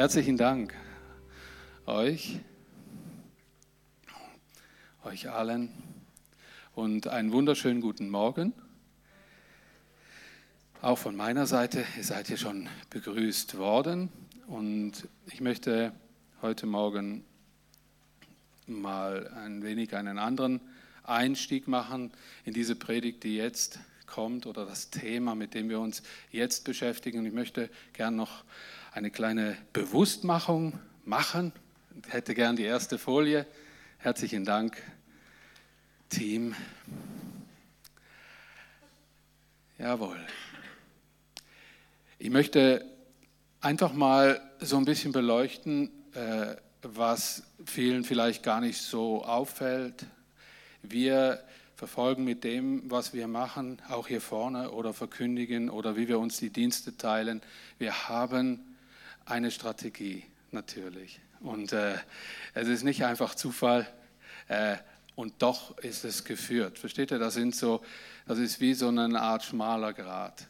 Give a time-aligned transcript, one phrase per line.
[0.00, 0.72] Herzlichen Dank
[1.84, 2.38] euch,
[5.04, 5.68] euch allen
[6.74, 8.54] und einen wunderschönen guten Morgen.
[10.80, 14.08] Auch von meiner Seite, ihr seid hier schon begrüßt worden
[14.46, 15.92] und ich möchte
[16.40, 17.22] heute Morgen
[18.66, 20.62] mal ein wenig einen anderen
[21.04, 22.10] Einstieg machen
[22.46, 27.26] in diese Predigt, die jetzt kommt oder das Thema, mit dem wir uns jetzt beschäftigen.
[27.26, 28.44] Ich möchte gern noch
[28.92, 31.52] eine kleine Bewusstmachung machen.
[32.06, 33.46] Ich hätte gern die erste Folie.
[33.98, 34.82] Herzlichen Dank,
[36.08, 36.54] Team.
[39.78, 40.18] Jawohl.
[42.18, 42.84] Ich möchte
[43.60, 50.04] einfach mal so ein bisschen beleuchten, äh, was vielen vielleicht gar nicht so auffällt.
[50.82, 51.42] Wir
[51.76, 56.38] verfolgen mit dem, was wir machen, auch hier vorne oder verkündigen oder wie wir uns
[56.38, 57.40] die Dienste teilen.
[57.78, 58.69] Wir haben
[59.30, 61.20] eine Strategie natürlich.
[61.40, 61.94] Und äh,
[62.54, 63.86] es ist nicht einfach Zufall
[64.48, 64.76] äh,
[65.14, 66.78] und doch ist es geführt.
[66.78, 67.18] Versteht ihr?
[67.18, 67.82] Das, sind so,
[68.26, 70.46] das ist wie so eine Art schmaler Grat.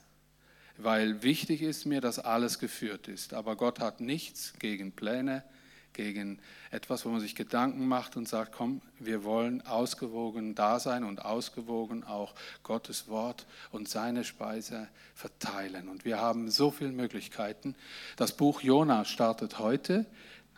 [0.77, 3.35] Weil wichtig ist mir, dass alles geführt ist.
[3.35, 5.45] Aber Gott hat nichts gegen Pläne,
[5.93, 6.39] gegen
[6.71, 11.25] etwas, wo man sich Gedanken macht und sagt, komm, wir wollen ausgewogen da sein und
[11.25, 15.89] ausgewogen auch Gottes Wort und seine Speise verteilen.
[15.89, 17.75] Und wir haben so viele Möglichkeiten.
[18.17, 20.07] Das Buch Jona startet heute.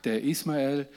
[0.04, 0.88] Der Ismael,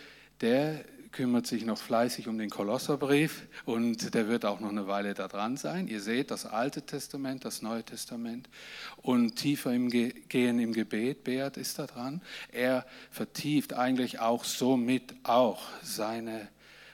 [0.42, 0.84] der
[1.16, 5.30] kümmert sich noch fleißig um den Kolosserbrief und der wird auch noch eine Weile da
[5.30, 5.88] dran sein.
[5.88, 8.50] Ihr seht das Alte Testament, das Neue Testament
[8.98, 12.22] und tiefer im Ge Gehen im Gebet, Beat ist da dran.
[12.52, 16.50] Er vertieft eigentlich auch somit auch seine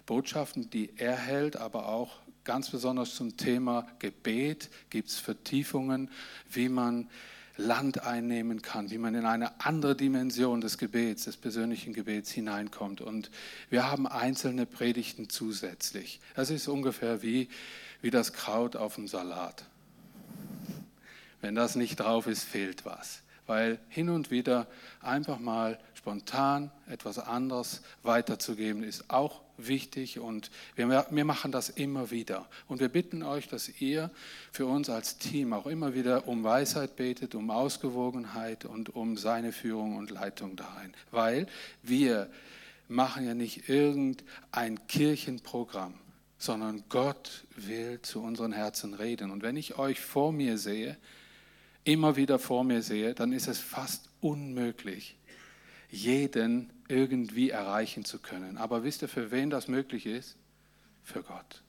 [0.05, 6.11] Botschaften, die er hält, aber auch ganz besonders zum Thema Gebet gibt es Vertiefungen,
[6.47, 7.09] wie man
[7.57, 13.01] Land einnehmen kann, wie man in eine andere Dimension des Gebets, des persönlichen Gebets hineinkommt.
[13.01, 13.29] Und
[13.69, 16.19] wir haben einzelne Predigten zusätzlich.
[16.35, 17.49] Das ist ungefähr wie,
[18.01, 19.65] wie das Kraut auf dem Salat.
[21.41, 23.21] Wenn das nicht drauf ist, fehlt was.
[23.47, 24.67] Weil hin und wieder
[25.01, 32.11] einfach mal spontan etwas anderes weiterzugeben, ist auch wichtig und wir, wir machen das immer
[32.11, 32.47] wieder.
[32.67, 34.11] Und wir bitten euch, dass ihr
[34.51, 39.51] für uns als Team auch immer wieder um Weisheit betet, um Ausgewogenheit und um seine
[39.51, 40.93] Führung und Leitung darin.
[41.11, 41.47] Weil
[41.83, 42.29] wir
[42.87, 45.93] machen ja nicht irgendein Kirchenprogramm,
[46.37, 49.31] sondern Gott will zu unseren Herzen reden.
[49.31, 50.97] Und wenn ich euch vor mir sehe,
[51.83, 55.15] immer wieder vor mir sehe, dann ist es fast unmöglich,
[55.91, 58.57] jeden irgendwie erreichen zu können.
[58.57, 60.37] Aber wisst ihr, für wen das möglich ist?
[61.03, 61.61] Für Gott.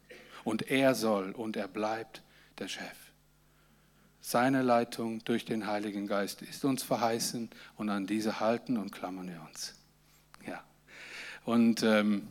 [0.45, 2.23] Und er soll und er bleibt
[2.59, 2.97] der Chef.
[4.21, 9.29] Seine Leitung durch den Heiligen Geist ist uns verheißen und an diese halten und klammern
[9.29, 9.75] wir uns.
[10.47, 10.63] Ja.
[11.45, 12.29] Und ähm,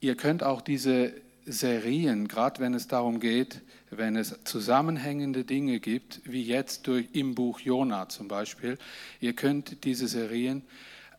[0.00, 1.12] ihr könnt auch diese
[1.44, 7.34] Serien, gerade wenn es darum geht, wenn es zusammenhängende Dinge gibt, wie jetzt durch, im
[7.34, 8.78] Buch Jona zum Beispiel,
[9.20, 10.62] ihr könnt diese Serien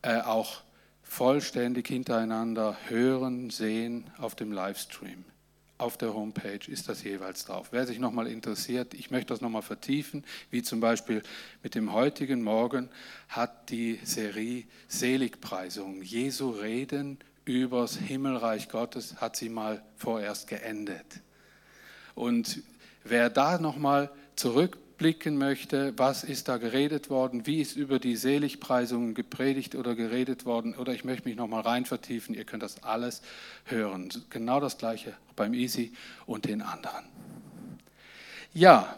[0.04, 0.60] äh, auch
[1.02, 5.24] vollständig hintereinander hören, sehen auf dem Livestream.
[5.78, 7.68] Auf der Homepage ist das jeweils drauf.
[7.70, 11.22] Wer sich nochmal interessiert, ich möchte das nochmal vertiefen, wie zum Beispiel
[11.62, 12.90] mit dem heutigen Morgen
[13.28, 21.06] hat die Serie Seligpreisung, Jesu Reden übers Himmelreich Gottes, hat sie mal vorerst geendet.
[22.14, 22.62] Und
[23.04, 28.16] wer da nochmal zurück zurückblicken möchte, was ist da geredet worden, wie ist über die
[28.16, 32.82] Seligpreisungen gepredigt oder geredet worden, oder ich möchte mich nochmal rein vertiefen, ihr könnt das
[32.84, 33.20] alles
[33.64, 34.10] hören.
[34.30, 35.92] Genau das gleiche beim Easy
[36.26, 37.04] und den anderen.
[38.52, 38.96] Ja,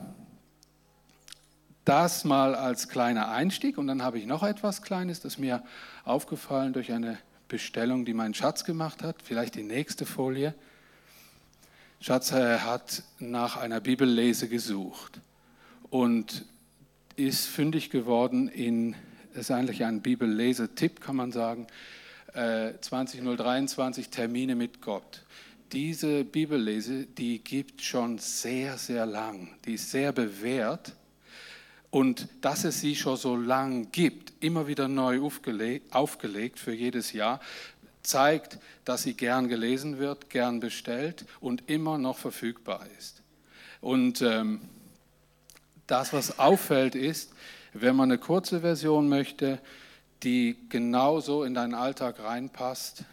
[1.84, 5.62] das mal als kleiner Einstieg und dann habe ich noch etwas Kleines, das mir
[6.04, 7.18] aufgefallen durch eine
[7.48, 9.16] Bestellung, die mein Schatz gemacht hat.
[9.22, 10.54] Vielleicht die nächste Folie.
[12.00, 15.20] Schatz hat nach einer Bibellese gesucht
[15.96, 16.44] und
[17.16, 18.94] ist fündig geworden in,
[19.32, 21.66] ist eigentlich ein Bibellesetipp, kann man sagen,
[22.34, 25.24] 20023 äh, Termine mit Gott.
[25.72, 30.94] Diese Bibellese, die gibt schon sehr, sehr lang, die ist sehr bewährt.
[31.88, 37.40] Und dass es sie schon so lang gibt, immer wieder neu aufgelegt, für jedes Jahr,
[38.02, 43.22] zeigt, dass sie gern gelesen wird, gern bestellt und immer noch verfügbar ist.
[43.80, 44.60] Und ähm,
[45.86, 47.32] das, was auffällt, ist,
[47.72, 49.60] wenn man eine kurze Version möchte,
[50.22, 53.04] die genauso in deinen Alltag reinpasst,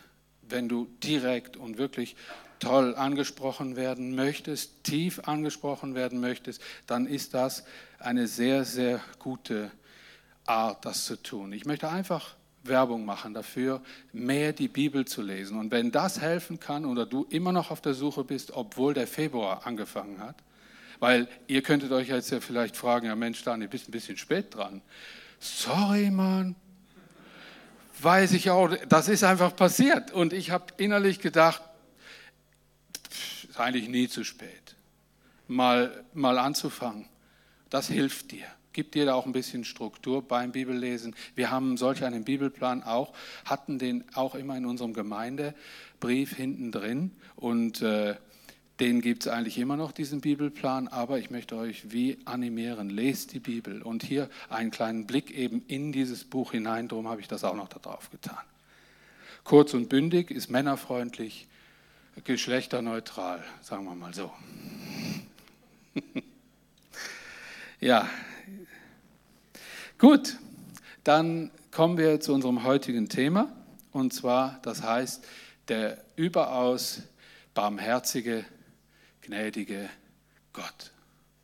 [0.42, 2.16] wenn du direkt und wirklich
[2.60, 7.66] toll angesprochen werden möchtest, tief angesprochen werden möchtest, dann ist das
[8.00, 9.72] eine sehr, sehr gute
[10.46, 11.52] Art, das zu tun.
[11.52, 13.82] Ich möchte einfach Werbung machen dafür,
[14.14, 15.60] mehr die Bibel zu lesen.
[15.60, 19.08] Und wenn das helfen kann oder du immer noch auf der Suche bist, obwohl der
[19.08, 20.38] Februar angefangen hat,
[21.04, 24.56] weil ihr könntet euch jetzt ja vielleicht fragen, ja Mensch, Dani, bist ein bisschen spät
[24.56, 24.82] dran.
[25.38, 26.56] Sorry, Mann.
[28.02, 30.12] Weiß ich auch, das ist einfach passiert.
[30.14, 31.62] Und ich habe innerlich gedacht,
[33.50, 34.78] ist eigentlich nie zu spät,
[35.50, 37.10] mal, mal anzufangen.
[37.70, 41.16] Das hilft dir gibt dir da auch ein bisschen Struktur beim Bibellesen.
[41.36, 43.14] Wir haben solch einen Bibelplan auch,
[43.46, 48.16] hatten den auch immer in unserem Gemeindebrief hinten drin und äh,
[48.80, 53.34] den gibt es eigentlich immer noch, diesen Bibelplan, aber ich möchte euch wie animieren, lest
[53.34, 53.82] die Bibel.
[53.82, 57.56] Und hier einen kleinen Blick eben in dieses Buch hinein, darum habe ich das auch
[57.56, 58.44] noch da drauf getan.
[59.44, 61.48] Kurz und bündig, ist männerfreundlich,
[62.24, 64.32] geschlechterneutral, sagen wir mal so.
[67.80, 68.10] ja,
[70.04, 70.38] Gut,
[71.06, 73.54] dann kommen wir zu unserem heutigen Thema.
[73.94, 75.24] Und zwar, das heißt,
[75.70, 77.04] der überaus
[77.54, 78.44] barmherzige,
[79.24, 79.90] gnädige
[80.54, 80.92] Gott.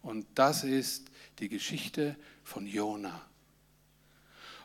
[0.02, 1.10] Und das ist
[1.40, 3.22] die Geschichte von Jona.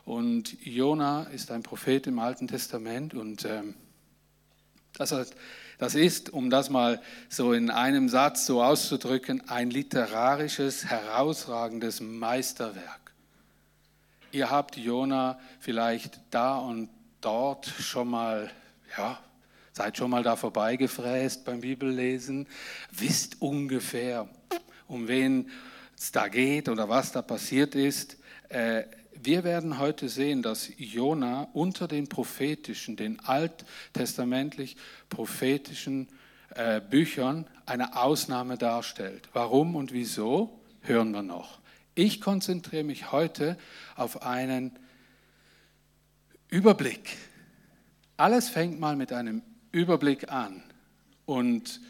[0.05, 3.73] Und Jona ist ein Prophet im Alten Testament und ähm,
[4.97, 5.33] das,
[5.77, 13.13] das ist, um das mal so in einem Satz so auszudrücken, ein literarisches, herausragendes Meisterwerk.
[14.31, 16.89] Ihr habt Jona vielleicht da und
[17.21, 18.51] dort schon mal,
[18.97, 19.19] ja,
[19.75, 22.47] seid schon mal da vorbeigefräst beim Bibellesen,
[22.91, 24.29] wisst ungefähr,
[24.87, 25.49] um wen
[25.97, 28.17] es da geht oder was da passiert ist.
[28.47, 28.83] Äh,
[29.21, 34.77] wir werden heute sehen, dass Jona unter den prophetischen, den alttestamentlich
[35.09, 36.07] prophetischen
[36.53, 39.27] äh, Büchern eine Ausnahme darstellt.
[39.33, 41.59] Warum und wieso, hören wir noch.
[41.95, 43.57] Ich konzentriere mich heute
[43.97, 44.79] auf einen
[46.47, 47.17] Überblick.
[48.15, 49.41] Alles fängt mal mit einem
[49.75, 50.63] Überblick an.
[51.25, 51.81] Und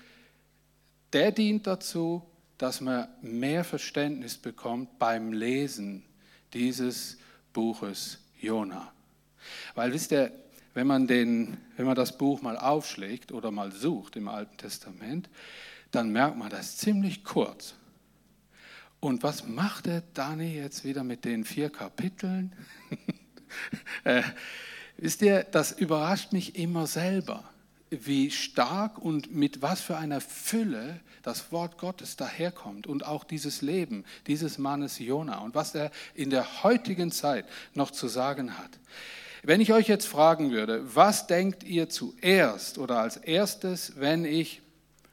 [1.14, 2.24] der dient dazu,
[2.58, 6.04] dass man mehr Verständnis bekommt beim Lesen
[6.54, 7.18] dieses
[7.54, 8.92] Buches Jona.
[9.76, 10.32] Weil wisst ihr,
[10.74, 15.30] wenn man, den, wenn man das Buch mal aufschlägt oder mal sucht im Alten Testament,
[15.92, 17.76] dann merkt man das ziemlich kurz.
[19.00, 22.52] Und was macht der Dani jetzt wieder mit den vier Kapiteln?
[24.06, 24.24] äh,
[24.98, 27.44] wisst ihr, das überrascht mich immer selber,
[28.04, 33.62] wie stark und mit was für einer Fülle das Wort Gottes daherkommt und auch dieses
[33.62, 38.72] Leben dieses Mannes Jona und was er in der heutigen Zeit noch zu sagen hat.
[39.42, 44.62] Wenn ich euch jetzt fragen würde, was denkt ihr zuerst oder als erstes, wenn ich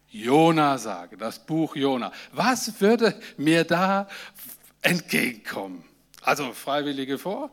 [0.09, 4.07] Jona sage, das Buch Jona, was würde mir da
[4.81, 5.83] entgegenkommen?
[6.21, 7.49] Also Freiwillige vor?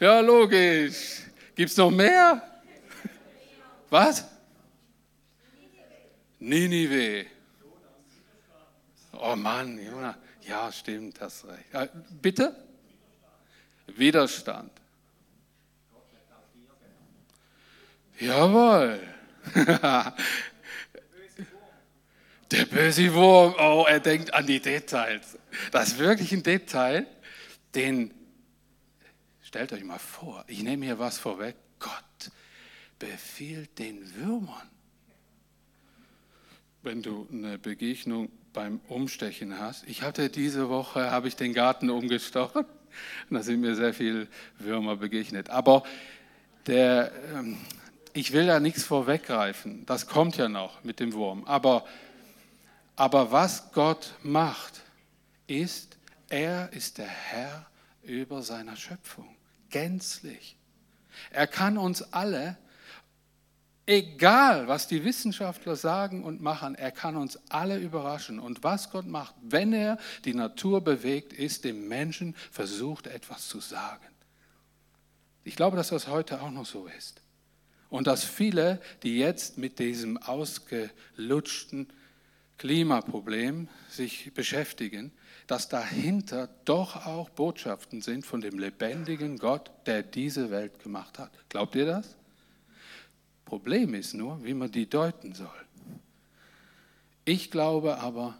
[0.00, 1.22] Ja, logisch.
[1.54, 2.42] Gibt es noch mehr?
[3.90, 4.24] Was?
[6.38, 7.26] Ninive.
[9.12, 10.16] Oh Mann, Jona.
[10.42, 11.72] Ja, stimmt, hast recht.
[11.72, 11.88] Äh,
[12.20, 12.54] bitte?
[13.86, 14.70] Widerstand.
[18.18, 19.00] Jawohl.
[22.52, 25.36] Der böse Wurm, oh, er denkt an die Details.
[25.72, 27.06] Das ist wirklich ein Detail,
[27.74, 28.14] den,
[29.42, 32.30] stellt euch mal vor, ich nehme hier was vorweg, Gott
[32.98, 34.70] befiehlt den Würmern.
[36.82, 41.90] Wenn du eine Begegnung beim Umstechen hast, ich hatte diese Woche, habe ich den Garten
[41.90, 42.64] umgestochen,
[43.30, 45.50] da sind mir sehr viele Würmer begegnet.
[45.50, 45.82] Aber
[46.66, 47.58] der, ähm,
[48.12, 51.44] ich will da nichts vorweggreifen, das kommt ja noch mit dem Wurm.
[51.44, 51.84] Aber
[52.96, 54.80] aber was Gott macht,
[55.46, 55.98] ist,
[56.30, 57.66] er ist der Herr
[58.02, 59.36] über seiner Schöpfung,
[59.68, 60.56] gänzlich.
[61.30, 62.56] Er kann uns alle,
[63.86, 68.38] egal was die Wissenschaftler sagen und machen, er kann uns alle überraschen.
[68.38, 73.60] Und was Gott macht, wenn er die Natur bewegt, ist dem Menschen versucht, etwas zu
[73.60, 74.04] sagen.
[75.44, 77.22] Ich glaube, dass das heute auch noch so ist.
[77.88, 81.86] Und dass viele, die jetzt mit diesem ausgelutschten
[82.58, 85.12] Klimaproblem sich beschäftigen,
[85.46, 91.30] dass dahinter doch auch Botschaften sind von dem lebendigen Gott, der diese Welt gemacht hat.
[91.48, 92.15] Glaubt ihr das?
[93.46, 95.48] Problem ist nur, wie man die deuten soll.
[97.24, 98.36] Ich glaube aber,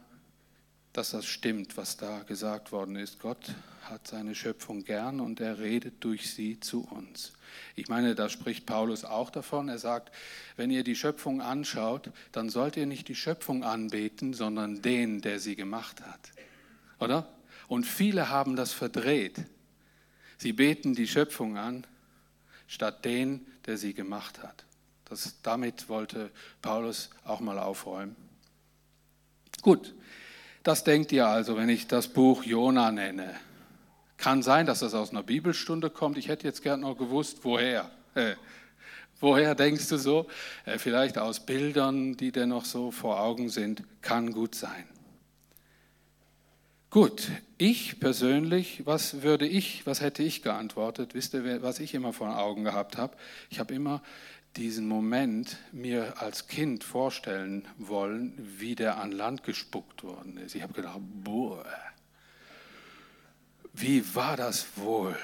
[0.92, 3.20] dass das stimmt, was da gesagt worden ist.
[3.20, 7.32] Gott hat seine Schöpfung gern und er redet durch sie zu uns.
[7.76, 9.68] Ich meine, da spricht Paulus auch davon.
[9.68, 10.12] Er sagt,
[10.56, 15.38] wenn ihr die Schöpfung anschaut, dann sollt ihr nicht die Schöpfung anbeten, sondern den, der
[15.38, 16.32] sie gemacht hat.
[16.98, 17.32] Oder?
[17.68, 19.44] Und viele haben das verdreht.
[20.36, 21.86] Sie beten die Schöpfung an
[22.66, 24.65] statt den, der sie gemacht hat.
[25.08, 26.30] Das, damit wollte
[26.62, 28.16] Paulus auch mal aufräumen.
[29.62, 29.94] Gut,
[30.62, 33.34] das denkt ihr also, wenn ich das Buch Jona nenne.
[34.16, 36.18] Kann sein, dass das aus einer Bibelstunde kommt.
[36.18, 37.90] Ich hätte jetzt gern noch gewusst, woher.
[38.14, 38.34] Äh,
[39.20, 40.26] woher denkst du so?
[40.64, 43.82] Äh, vielleicht aus Bildern, die dir noch so vor Augen sind.
[44.00, 44.84] Kann gut sein.
[46.90, 51.14] Gut, ich persönlich, was würde ich, was hätte ich geantwortet?
[51.14, 53.16] Wisst ihr, was ich immer vor Augen gehabt habe?
[53.50, 54.02] Ich habe immer
[54.56, 60.54] diesen Moment mir als Kind vorstellen wollen, wie der an Land gespuckt worden ist.
[60.54, 61.64] Ich habe gedacht, boah,
[63.72, 65.16] wie war das wohl?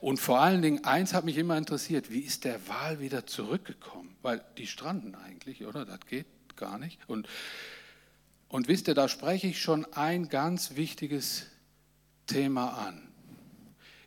[0.00, 4.16] Und vor allen Dingen, eins hat mich immer interessiert, wie ist der Wal wieder zurückgekommen?
[4.22, 5.84] Weil die stranden eigentlich, oder?
[5.84, 6.98] Das geht gar nicht.
[7.08, 7.28] Und,
[8.48, 11.46] und wisst ihr, da spreche ich schon ein ganz wichtiges
[12.26, 13.08] Thema an.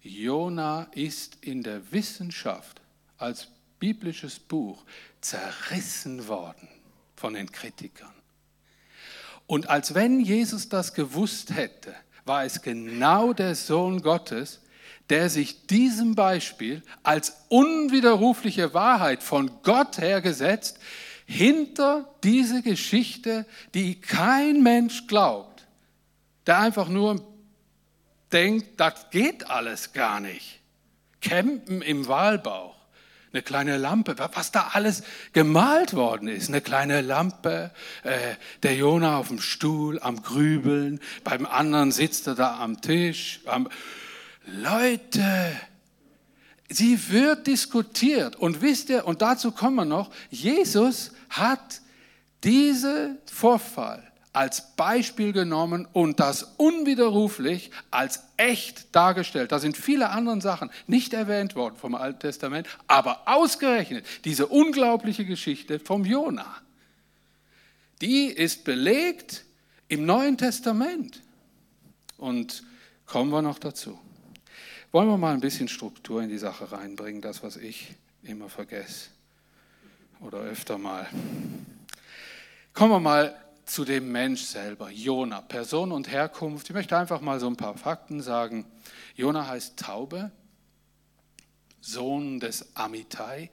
[0.01, 2.81] Jona ist in der Wissenschaft
[3.17, 3.48] als
[3.82, 4.86] biblisches Buch
[5.20, 6.70] zerrissen worden
[7.18, 8.14] von den Kritikern.
[9.48, 14.62] Und als wenn Jesus das gewusst hätte, war es genau der Sohn Gottes,
[15.10, 20.80] der sich diesem Beispiel als unwiderrufliche Wahrheit von Gott her gesetzt,
[21.26, 25.66] hinter diese Geschichte, die kein Mensch glaubt,
[26.46, 27.26] der einfach nur
[28.32, 30.60] denkt, das geht alles gar nicht.
[31.20, 32.81] Campen im Wahlbauch
[33.34, 36.50] eine kleine Lampe, was da alles gemalt worden ist.
[36.50, 37.72] Eine kleine Lampe,
[38.04, 43.42] äh, der Jona auf dem Stuhl am Grübeln, beim anderen sitzt er da am Tisch.
[43.46, 43.70] Am
[44.46, 45.24] Leute,
[46.70, 48.36] sie wird diskutiert.
[48.36, 51.82] Und wisst ihr, und dazu kommen wir noch, Jesus hat
[52.44, 59.52] diesen Vorfall als Beispiel genommen und das unwiderruflich als echt dargestellt.
[59.52, 65.26] Da sind viele andere Sachen nicht erwähnt worden vom Alten Testament, aber ausgerechnet diese unglaubliche
[65.26, 66.46] Geschichte vom Jona.
[68.02, 69.44] Die ist belegt
[69.90, 71.22] im Neuen Testament.
[72.18, 72.64] Und
[73.06, 74.00] kommen wir noch dazu.
[74.92, 79.10] Wollen wir mal ein bisschen Struktur in die Sache reinbringen, das, was ich immer vergesse
[80.20, 81.08] oder öfter mal.
[82.74, 86.70] Kommen wir mal zu dem Mensch selber, Jona, Person und Herkunft.
[86.70, 88.65] Ich möchte einfach mal so ein paar Fakten sagen.
[89.15, 90.32] Jona heißt Taube,
[91.80, 93.50] Sohn des Amitai,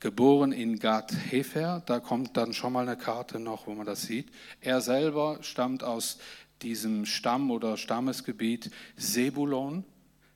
[0.00, 1.82] geboren in Gad Hefer.
[1.86, 4.30] Da kommt dann schon mal eine Karte noch, wo man das sieht.
[4.60, 6.18] Er selber stammt aus
[6.62, 9.84] diesem Stamm oder Stammesgebiet Sebulon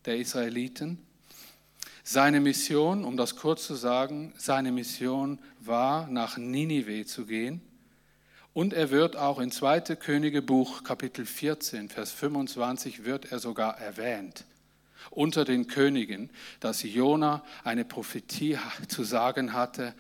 [0.07, 0.99] der Israeliten.
[2.03, 7.63] Seine Mission, um das kurz zu sagen, seine Mission war, nach Ninive zu gehen
[8.61, 9.97] und er wird auch in 2.
[9.97, 14.45] Königebuch Kapitel 14, Vers 25 wird er sogar erwähnt
[15.09, 16.29] unter den Königen,
[16.61, 19.95] dass Jona eine Prophetie zu sagen hatte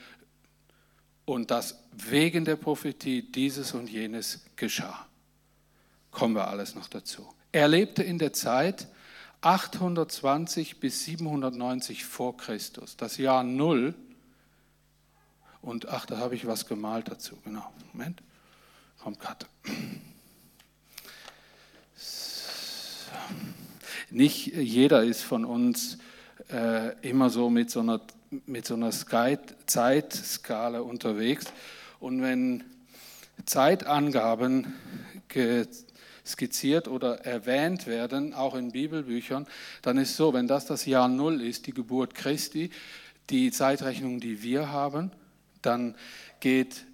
[1.24, 5.06] und dass wegen der Prophetie dieses und jenes geschah.
[6.10, 7.26] Kommen wir alles noch dazu.
[7.52, 8.88] Er lebte in der Zeit
[9.40, 13.94] 820 bis 790 vor Christus, das Jahr Null.
[15.62, 17.64] Und ach, da habe ich was gemalt dazu, genau.
[17.94, 18.22] Moment.
[19.02, 19.46] Kommt gerade.
[24.10, 25.96] Nicht jeder ist von uns
[26.52, 28.00] äh, immer so mit so einer,
[28.46, 31.46] mit so einer Zeitskala unterwegs.
[31.98, 32.64] Und wenn
[33.46, 34.74] Zeitangaben
[36.26, 39.46] skizziert oder erwähnt werden, auch in Bibelbüchern,
[39.80, 42.70] dann ist so, wenn das das Jahr Null ist, die Geburt Christi,
[43.30, 45.10] die Zeitrechnung, die wir haben,
[45.62, 45.94] dann
[46.40, 46.84] geht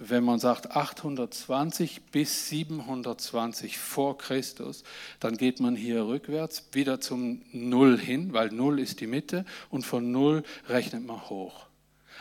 [0.00, 4.82] wenn man sagt 820 bis 720 vor Christus,
[5.20, 9.82] dann geht man hier rückwärts wieder zum Null hin, weil Null ist die Mitte und
[9.82, 11.66] von Null rechnet man hoch.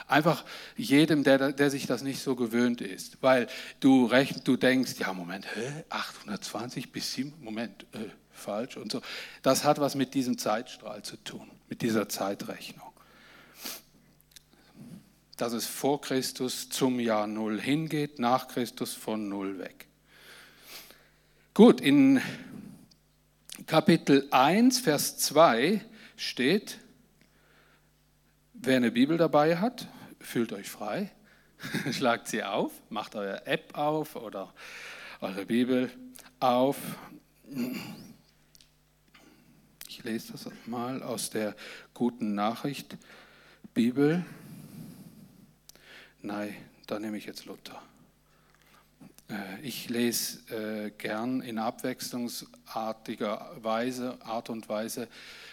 [0.07, 0.43] Einfach
[0.75, 3.47] jedem, der, der sich das nicht so gewöhnt ist, weil
[3.79, 9.01] du, rechn, du denkst, ja Moment, hä, 820 bis 7, Moment, äh, falsch und so.
[9.41, 12.88] Das hat was mit diesem Zeitstrahl zu tun, mit dieser Zeitrechnung
[15.41, 19.87] dass es vor Christus zum Jahr Null hingeht, nach Christus von Null weg.
[21.53, 22.21] Gut, in
[23.65, 25.81] Kapitel 1, Vers 2
[26.17, 26.79] steht,
[28.53, 29.87] wer eine Bibel dabei hat,
[30.19, 31.09] fühlt euch frei,
[31.91, 34.53] schlagt sie auf, macht eure App auf oder
[35.21, 35.89] eure Bibel
[36.41, 36.77] auf.
[39.87, 41.55] Ich lese das mal aus der
[41.93, 42.97] guten Nachricht
[43.73, 44.25] Bibel.
[46.21, 46.53] Nein,
[46.87, 47.81] da nehme ich jetzt Luther.
[49.29, 55.07] Äh, ich lese äh, gern in abwechslungsartiger Weise, Art und Weise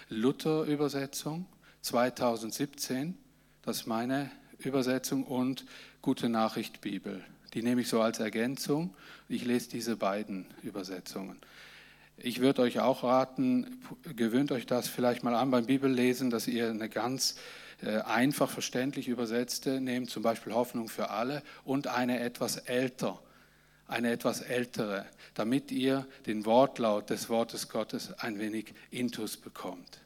[0.09, 1.47] Luther-Übersetzung,
[1.83, 3.17] 2017,
[3.63, 5.65] das ist meine Übersetzung, und
[6.03, 7.25] Gute Nachricht Bibel.
[7.53, 8.95] Die nehme ich so als Ergänzung.
[9.29, 11.37] Ich lese diese beiden Übersetzungen.
[12.17, 13.83] Ich würde euch auch raten,
[14.15, 17.37] gewöhnt euch das vielleicht mal an beim Bibellesen, dass ihr eine ganz
[17.83, 23.21] einfach verständlich übersetzte nehmt, zum Beispiel Hoffnung für alle und eine etwas älter,
[23.87, 30.01] eine etwas ältere, damit ihr den Wortlaut des Wortes Gottes ein wenig intus bekommt.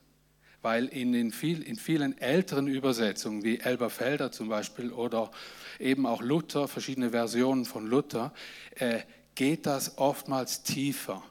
[0.62, 5.30] Weil in, den viel, in vielen älteren Übersetzungen, wie Elberfelder zum Beispiel oder
[5.78, 8.34] eben auch Luther, verschiedene Versionen von Luther,
[8.76, 9.00] äh,
[9.34, 11.22] geht das oftmals tiefer.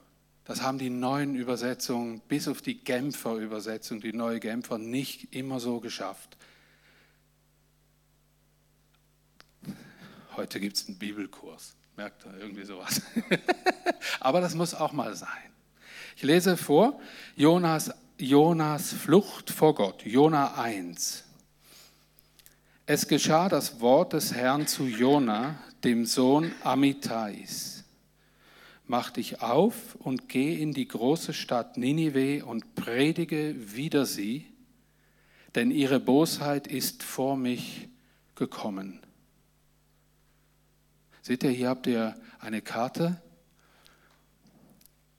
[0.50, 5.60] Das haben die neuen Übersetzungen, bis auf die Genfer Übersetzung, die neue Genfer, nicht immer
[5.60, 6.38] so geschafft.
[10.36, 13.00] Heute gibt es einen Bibelkurs, merkt ihr irgendwie sowas.
[14.20, 15.54] Aber das muss auch mal sein.
[16.16, 17.00] Ich lese vor,
[17.36, 21.26] Jonas, Jonas Flucht vor Gott, Jona 1.
[22.88, 27.79] Es geschah das Wort des Herrn zu Jona, dem Sohn Amitais
[28.90, 34.48] mach dich auf und geh in die große Stadt Ninive und predige wider sie,
[35.54, 37.88] denn ihre Bosheit ist vor mich
[38.34, 39.00] gekommen.
[41.22, 43.22] Seht ihr, hier habt ihr eine Karte.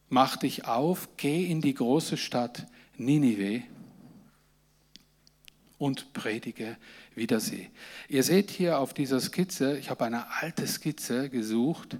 [0.08, 3.62] Mach dich auf, geh in die große Stadt Ninive
[5.78, 6.76] und predige
[7.14, 7.70] wider sie.
[8.08, 11.98] Ihr seht hier auf dieser Skizze, ich habe eine alte Skizze gesucht,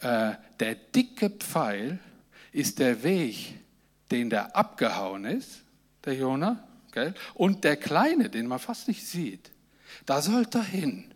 [0.00, 1.98] äh, der dicke Pfeil
[2.52, 3.58] ist der Weg,
[4.10, 5.62] den der abgehauen ist,
[6.04, 7.14] der Jona, gell?
[7.34, 9.50] und der kleine, den man fast nicht sieht,
[10.06, 11.14] da sollte er hin.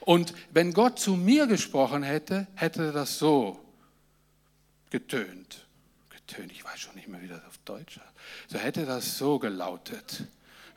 [0.00, 3.64] Und wenn Gott zu mir gesprochen hätte, hätte das so
[4.90, 5.66] getönt.
[6.10, 8.52] Getönt, ich weiß schon nicht mehr, wie das auf Deutsch ist.
[8.52, 10.24] So hätte das so gelautet.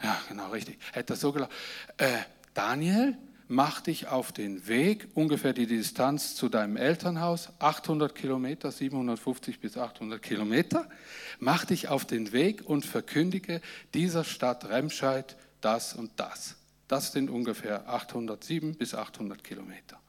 [0.04, 0.78] Ja, genau, richtig.
[0.92, 1.56] Hätte das so gelautet.
[1.98, 2.20] Äh,
[2.54, 9.60] Daniel, mach dich auf den Weg, ungefähr die Distanz zu deinem Elternhaus, 800 Kilometer, 750
[9.60, 10.90] bis 800 Kilometer.
[11.40, 13.62] Mach dich auf den Weg und verkündige
[13.94, 16.56] dieser Stadt Remscheid das und das.
[16.88, 20.00] Das sind ungefähr 807 bis 800 Kilometer.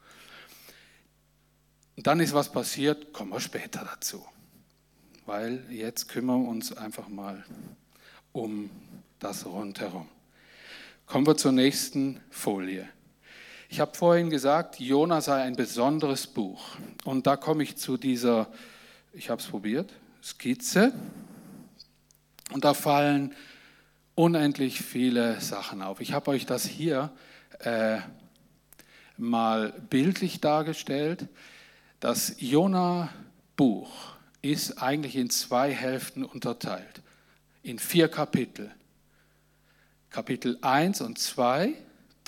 [1.97, 4.25] Dann ist was passiert, kommen wir später dazu.
[5.25, 7.43] Weil jetzt kümmern wir uns einfach mal
[8.31, 8.69] um
[9.19, 10.07] das rundherum.
[11.05, 12.87] Kommen wir zur nächsten Folie.
[13.71, 16.59] Ich habe vorhin gesagt, Jona sei ein besonderes Buch.
[17.03, 18.47] Und da komme ich zu dieser,
[19.13, 20.91] ich habe es probiert, Skizze.
[22.51, 23.35] Und da fallen
[24.15, 26.01] unendlich viele Sachen auf.
[26.01, 27.11] Ich habe euch das hier
[27.59, 27.99] äh,
[29.17, 31.27] mal bildlich dargestellt.
[31.99, 33.91] Das Jona-Buch
[34.41, 37.03] ist eigentlich in zwei Hälften unterteilt,
[37.61, 38.71] in vier Kapitel.
[40.09, 41.75] Kapitel 1 und 2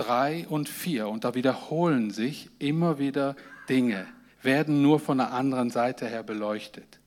[0.01, 1.07] 3 und 4.
[1.07, 3.35] Und da wiederholen sich immer wieder
[3.69, 4.07] Dinge,
[4.41, 6.99] werden nur von der anderen Seite her beleuchtet.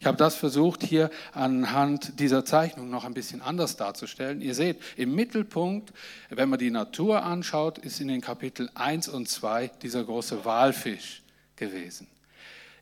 [0.00, 4.40] Ich habe das versucht hier anhand dieser Zeichnung noch ein bisschen anders darzustellen.
[4.40, 5.92] Ihr seht, im Mittelpunkt,
[6.30, 11.22] wenn man die Natur anschaut, ist in den Kapitel 1 und 2 dieser große Walfisch
[11.56, 12.06] gewesen.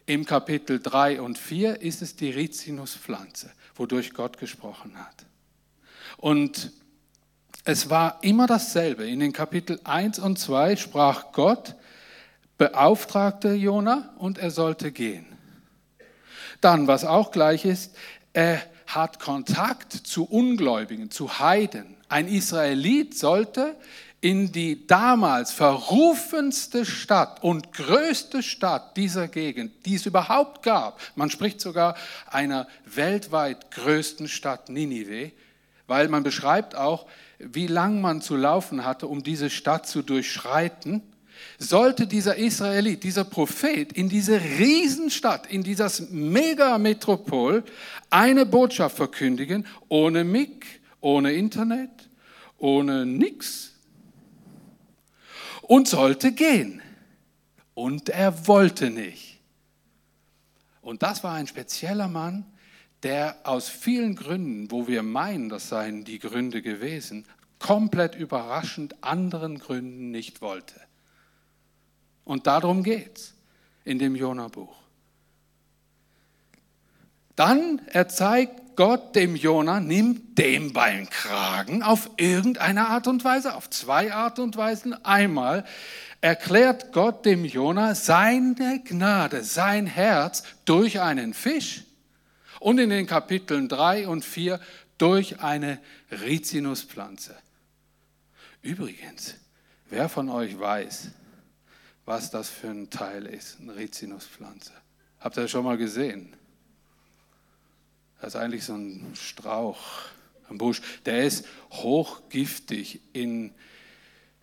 [0.06, 5.26] Im Kapitel 3 und 4 ist es die Rizinuspflanze, wodurch Gott gesprochen hat.
[6.18, 6.70] Und
[7.68, 9.06] es war immer dasselbe.
[9.06, 11.74] In den Kapitel 1 und 2 sprach Gott,
[12.56, 15.26] beauftragte Jona und er sollte gehen.
[16.62, 17.94] Dann, was auch gleich ist,
[18.32, 21.94] er hat Kontakt zu Ungläubigen, zu Heiden.
[22.08, 23.76] Ein Israelit sollte
[24.22, 30.98] in die damals verrufenste Stadt und größte Stadt dieser Gegend, die es überhaupt gab.
[31.16, 31.96] Man spricht sogar
[32.30, 35.32] einer weltweit größten Stadt Ninive,
[35.88, 37.06] weil man beschreibt auch,
[37.38, 41.02] wie lang man zu laufen hatte, um diese Stadt zu durchschreiten,
[41.58, 47.64] sollte dieser Israelit, dieser Prophet in diese Riesenstadt, in dieses Megametropol
[48.10, 50.66] eine Botschaft verkündigen, ohne Mic,
[51.00, 51.90] ohne Internet,
[52.58, 53.72] ohne nix.
[55.62, 56.82] Und sollte gehen.
[57.74, 59.40] Und er wollte nicht.
[60.80, 62.46] Und das war ein spezieller Mann,
[63.02, 67.24] der aus vielen Gründen, wo wir meinen, das seien die Gründe gewesen,
[67.58, 70.74] komplett überraschend anderen Gründen nicht wollte.
[72.24, 73.34] Und darum geht es
[73.84, 74.76] in dem Jona-Buch.
[77.36, 83.70] Dann erzeigt Gott dem Jona, nimmt dem beim Kragen auf irgendeine Art und Weise, auf
[83.70, 84.92] zwei Art und Weisen.
[85.04, 85.64] Einmal
[86.20, 91.84] erklärt Gott dem Jona seine Gnade, sein Herz durch einen Fisch
[92.60, 94.60] und in den Kapiteln 3 und 4
[94.98, 97.36] durch eine Rizinuspflanze.
[98.62, 99.36] Übrigens,
[99.88, 101.08] wer von euch weiß,
[102.04, 104.72] was das für ein Teil ist, eine Rizinuspflanze?
[105.20, 106.34] Habt ihr das schon mal gesehen?
[108.20, 109.78] Das ist eigentlich so ein Strauch,
[110.48, 110.80] ein Busch.
[111.06, 113.00] Der ist hochgiftig.
[113.12, 113.52] In,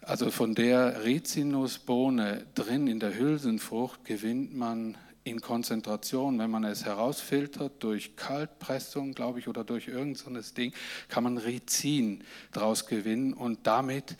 [0.01, 6.85] also von der Rizinusbohne drin in der Hülsenfrucht gewinnt man in Konzentration, wenn man es
[6.85, 10.71] herausfiltert durch Kaltpressung, glaube ich, oder durch irgendein Ding,
[11.09, 14.15] kann man Rizin daraus gewinnen und damit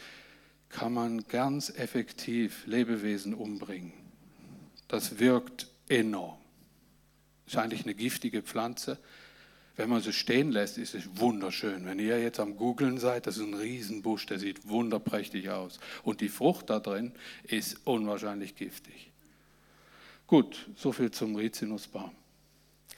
[0.69, 3.93] kann man ganz effektiv Lebewesen umbringen.
[4.87, 6.37] Das wirkt enorm.
[7.45, 8.97] Ist eigentlich eine giftige Pflanze.
[9.75, 11.85] Wenn man sie stehen lässt, ist es wunderschön.
[11.85, 15.79] Wenn ihr jetzt am Googlen seid, das ist ein Riesenbusch, der sieht wunderprächtig aus.
[16.01, 17.11] Und die Frucht da drin
[17.43, 19.11] ist unwahrscheinlich giftig.
[20.27, 22.11] Gut, so viel zum Rizinusbaum.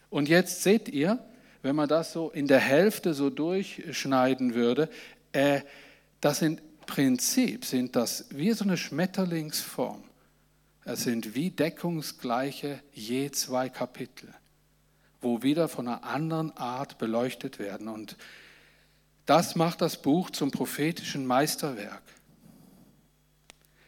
[0.10, 1.20] Und jetzt seht ihr,
[1.62, 4.90] wenn man das so in der Hälfte so durchschneiden würde,
[5.34, 5.62] äh,
[6.22, 10.04] das sind Prinzip sind das wie so eine Schmetterlingsform.
[10.86, 14.34] Es sind wie deckungsgleiche je zwei Kapitel,
[15.22, 17.90] wo wieder von einer anderen Art beleuchtet werden.
[17.90, 18.16] Und
[19.26, 22.04] das macht das Buch zum prophetischen Meisterwerk.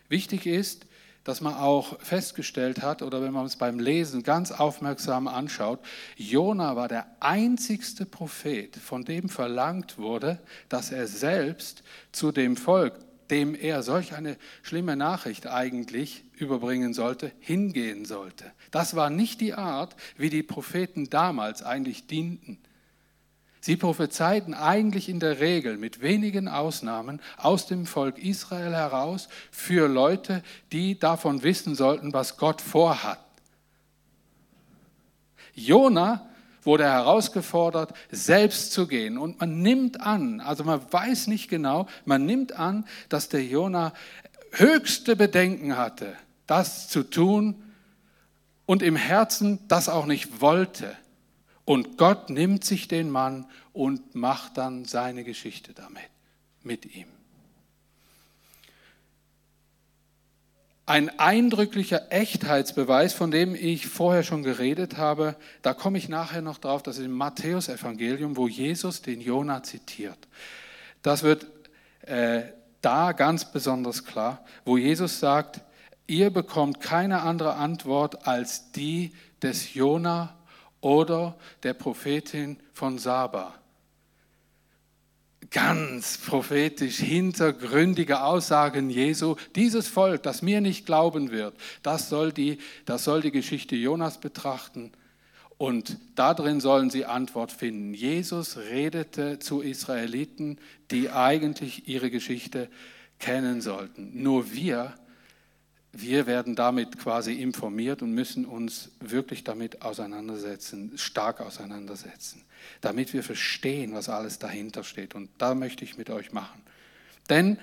[0.09, 0.85] Wichtig ist,
[1.29, 5.79] dass man auch festgestellt hat, oder wenn man es beim Lesen ganz aufmerksam anschaut,
[6.15, 10.39] Jona war der einzigste Prophet, von dem verlangt wurde,
[10.69, 12.95] dass er selbst zu dem Volk,
[13.29, 18.45] dem er solch eine schlimme Nachricht eigentlich überbringen sollte, hingehen sollte.
[18.71, 22.57] Das war nicht die Art, wie die Propheten damals eigentlich dienten.
[23.61, 29.87] Sie prophezeiten eigentlich in der Regel mit wenigen Ausnahmen aus dem Volk Israel heraus für
[29.87, 33.19] Leute, die davon wissen sollten, was Gott vorhat.
[35.53, 36.25] Jona
[36.63, 39.17] wurde herausgefordert, selbst zu gehen.
[39.17, 43.93] Und man nimmt an, also man weiß nicht genau, man nimmt an, dass der Jona
[44.51, 46.15] höchste Bedenken hatte,
[46.47, 47.55] das zu tun
[48.65, 50.95] und im Herzen das auch nicht wollte.
[51.69, 56.09] Und Gott nimmt sich den Mann und macht dann seine Geschichte damit,
[56.63, 57.05] mit ihm.
[60.87, 66.57] Ein eindrücklicher Echtheitsbeweis, von dem ich vorher schon geredet habe, da komme ich nachher noch
[66.57, 70.27] drauf, das ist im Matthäusevangelium, wo Jesus den Jona zitiert.
[71.03, 71.45] Das wird
[72.01, 72.45] äh,
[72.81, 75.61] da ganz besonders klar, wo Jesus sagt,
[76.07, 79.11] ihr bekommt keine andere Antwort als die
[79.43, 80.33] des Jona
[80.81, 83.55] oder der Prophetin von Saba.
[85.51, 89.35] Ganz prophetisch hintergründige Aussagen Jesu.
[89.55, 94.19] Dieses Volk, das mir nicht glauben wird, das soll die, das soll die Geschichte Jonas
[94.19, 94.91] betrachten
[95.59, 97.93] und darin sollen sie Antwort finden.
[97.93, 100.57] Jesus redete zu Israeliten,
[100.89, 102.69] die eigentlich ihre Geschichte
[103.19, 104.23] kennen sollten.
[104.23, 104.93] Nur wir
[105.91, 112.45] wir werden damit quasi informiert und müssen uns wirklich damit auseinandersetzen, stark auseinandersetzen,
[112.81, 115.15] damit wir verstehen, was alles dahinter steht.
[115.15, 116.61] Und da möchte ich mit euch machen.
[117.29, 117.57] Denn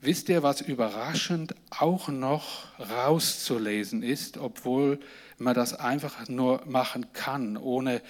[0.00, 5.00] wisst ihr, was überraschend auch noch rauszulesen ist, obwohl
[5.38, 8.00] man das einfach nur machen kann, ohne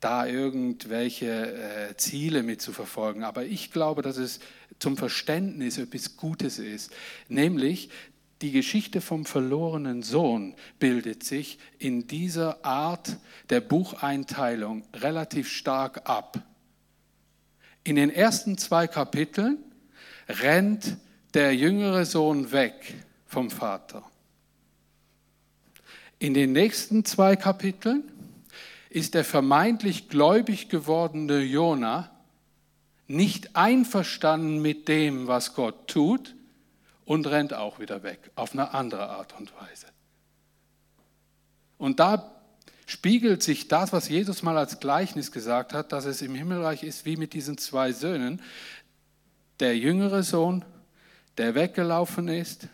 [0.00, 3.24] da irgendwelche äh, Ziele mit zu verfolgen.
[3.24, 4.40] Aber ich glaube, dass es
[4.78, 6.92] zum Verständnis etwas Gutes ist.
[7.28, 7.88] Nämlich,
[8.42, 13.16] die Geschichte vom verlorenen Sohn bildet sich in dieser Art
[13.50, 16.42] der Bucheinteilung relativ stark ab.
[17.84, 19.58] In den ersten zwei Kapiteln
[20.28, 20.96] rennt
[21.34, 22.94] der jüngere Sohn weg
[23.26, 24.04] vom Vater.
[26.18, 28.04] In den nächsten zwei Kapiteln
[28.88, 32.10] ist der vermeintlich gläubig gewordene Jona
[33.06, 36.34] nicht einverstanden mit dem, was Gott tut,
[37.04, 39.86] und rennt auch wieder weg, auf eine andere Art und Weise.
[41.78, 42.32] Und da
[42.86, 47.04] spiegelt sich das, was Jesus mal als Gleichnis gesagt hat, dass es im Himmelreich ist
[47.04, 48.42] wie mit diesen zwei Söhnen.
[49.60, 50.64] Der jüngere Sohn,
[51.36, 52.68] der weggelaufen ist,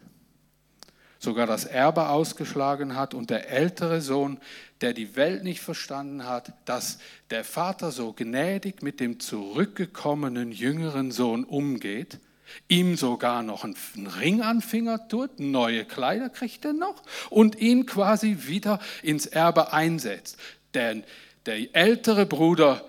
[1.18, 4.38] sogar das Erbe ausgeschlagen hat und der ältere Sohn,
[4.80, 11.10] der die Welt nicht verstanden hat, dass der Vater so gnädig mit dem zurückgekommenen jüngeren
[11.10, 12.18] Sohn umgeht
[12.68, 17.86] ihm sogar noch einen Ring an Finger tut, neue Kleider kriegt er noch und ihn
[17.86, 20.36] quasi wieder ins Erbe einsetzt.
[20.74, 21.04] Denn
[21.46, 22.84] der ältere Bruder,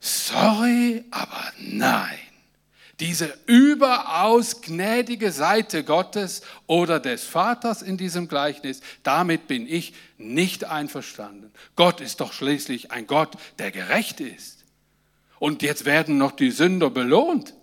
[0.00, 2.18] sorry, aber nein.
[3.00, 10.64] Diese überaus gnädige Seite Gottes oder des Vaters in diesem Gleichnis, damit bin ich nicht
[10.64, 11.50] einverstanden.
[11.74, 14.64] Gott ist doch schließlich ein Gott, der gerecht ist.
[15.40, 17.54] Und jetzt werden noch die Sünder belohnt.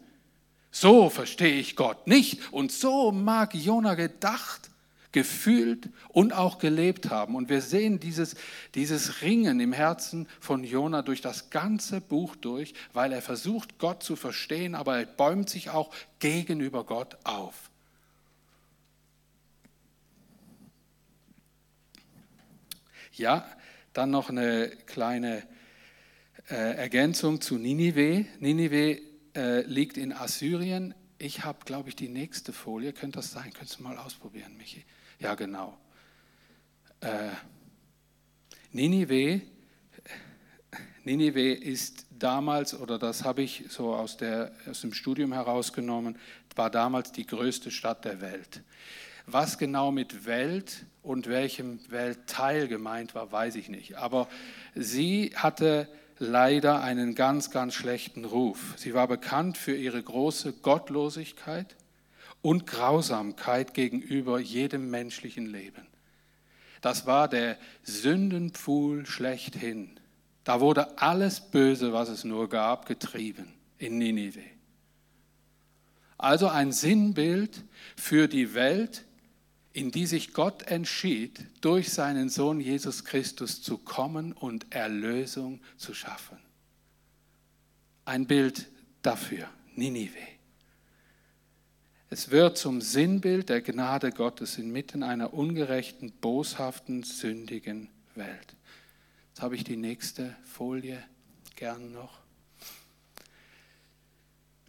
[0.72, 2.54] So verstehe ich Gott nicht.
[2.54, 4.70] Und so mag Jona gedacht,
[5.12, 7.36] gefühlt und auch gelebt haben.
[7.36, 8.36] Und wir sehen dieses,
[8.76, 14.04] dieses Ringen im Herzen von Jona durch das ganze Buch durch, weil er versucht, Gott
[14.04, 17.70] zu verstehen, aber er bäumt sich auch gegenüber Gott auf.
[23.14, 23.46] Ja,
[23.92, 25.44] dann noch eine kleine
[26.50, 28.26] äh, Ergänzung zu Ninive.
[28.40, 30.94] Ninive äh, liegt in Assyrien.
[31.18, 32.94] Ich habe, glaube ich, die nächste Folie.
[32.94, 33.54] Könnte das sein?
[33.54, 34.84] Könntest du mal ausprobieren, Michi?
[35.20, 35.78] Ja, genau.
[37.02, 37.30] Äh,
[38.72, 39.42] Ninive,
[41.04, 46.18] Ninive ist damals, oder das habe ich so aus, der, aus dem Studium herausgenommen,
[46.56, 48.64] war damals die größte Stadt der Welt.
[49.26, 53.98] Was genau mit Welt und welchem Weltteil gemeint war, weiß ich nicht.
[53.98, 54.28] Aber
[54.76, 55.88] sie hatte
[56.22, 58.76] leider einen ganz, ganz schlechten Ruf.
[58.78, 61.76] Sie war bekannt für ihre große Gottlosigkeit
[62.44, 65.88] und Grausamkeit gegenüber jedem menschlichen Leben.
[66.82, 70.00] Das war der Sündenpfuhl schlechthin.
[70.44, 74.44] Da wurde alles Böse, was es nur gab, getrieben in Ninive.
[76.20, 77.64] Also ein Sinnbild
[77.96, 79.06] für die Welt,
[79.74, 85.94] in die sich Gott entschied, durch seinen Sohn Jesus Christus zu kommen und Erlösung zu
[85.94, 86.38] schaffen.
[88.06, 88.68] Ein Bild
[89.02, 90.18] dafür, Ninive.
[92.10, 98.56] Es wird zum Sinnbild der Gnade Gottes inmitten einer ungerechten, boshaften, sündigen Welt.
[99.30, 101.02] Jetzt habe ich die nächste Folie
[101.56, 102.21] gern noch.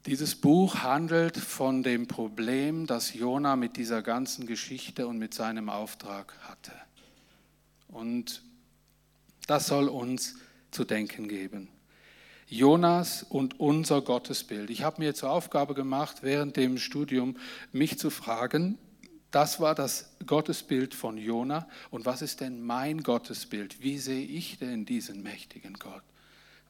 [0.07, 5.69] Dieses Buch handelt von dem Problem, das Jona mit dieser ganzen Geschichte und mit seinem
[5.69, 6.73] Auftrag hatte.
[7.87, 8.43] Und
[9.47, 10.35] das soll uns
[10.73, 11.69] zu denken geben.
[12.49, 14.71] Jonas und unser Gottesbild.
[14.71, 17.37] Ich habe mir zur Aufgabe gemacht, während dem Studium
[17.71, 18.79] mich zu fragen,
[19.31, 23.83] das war das Gottesbild von Jona und was ist denn mein Gottesbild?
[23.83, 26.03] Wie sehe ich denn diesen mächtigen Gott?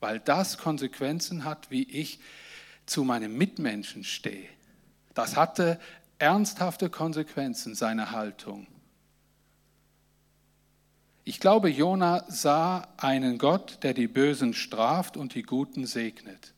[0.01, 2.21] Weil das Konsequenzen hat, wie ich
[2.87, 4.49] zu meinem Mitmenschen stehe.
[5.14, 5.79] Das hatte
[6.18, 8.66] ernsthafte Konsequenzen, seine Haltung.
[11.25, 16.53] Ich glaube, Jona sah einen Gott, der die Bösen straft und die Guten segnet.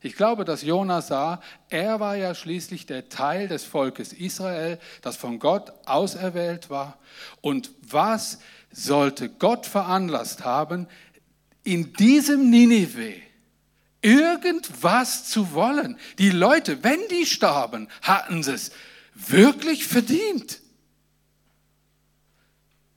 [0.00, 1.40] Ich glaube, dass Jona sah,
[1.70, 6.98] er war ja schließlich der Teil des Volkes Israel, das von Gott auserwählt war.
[7.40, 8.38] Und was
[8.70, 10.88] sollte Gott veranlasst haben,
[11.62, 13.14] in diesem Ninive
[14.04, 15.96] irgendwas zu wollen.
[16.18, 18.70] Die Leute, wenn die starben, hatten sie es
[19.14, 20.60] wirklich verdient.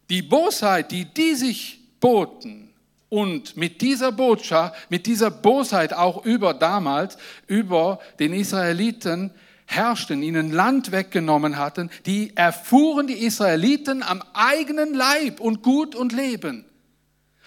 [0.10, 2.74] Die Bosheit, die die sich boten
[3.10, 7.17] und mit dieser Botschaft, mit dieser Bosheit auch über damals,
[7.48, 9.32] über den Israeliten
[9.65, 16.12] herrschten, ihnen Land weggenommen hatten, die erfuhren die Israeliten am eigenen Leib und Gut und
[16.12, 16.67] Leben.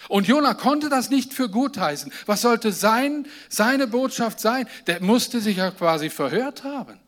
[0.09, 2.13] Und Jona konnte das nicht für gut heißen.
[2.27, 4.67] Was sollte sein, seine Botschaft sein?
[4.87, 6.99] Der musste sich ja quasi verhört haben.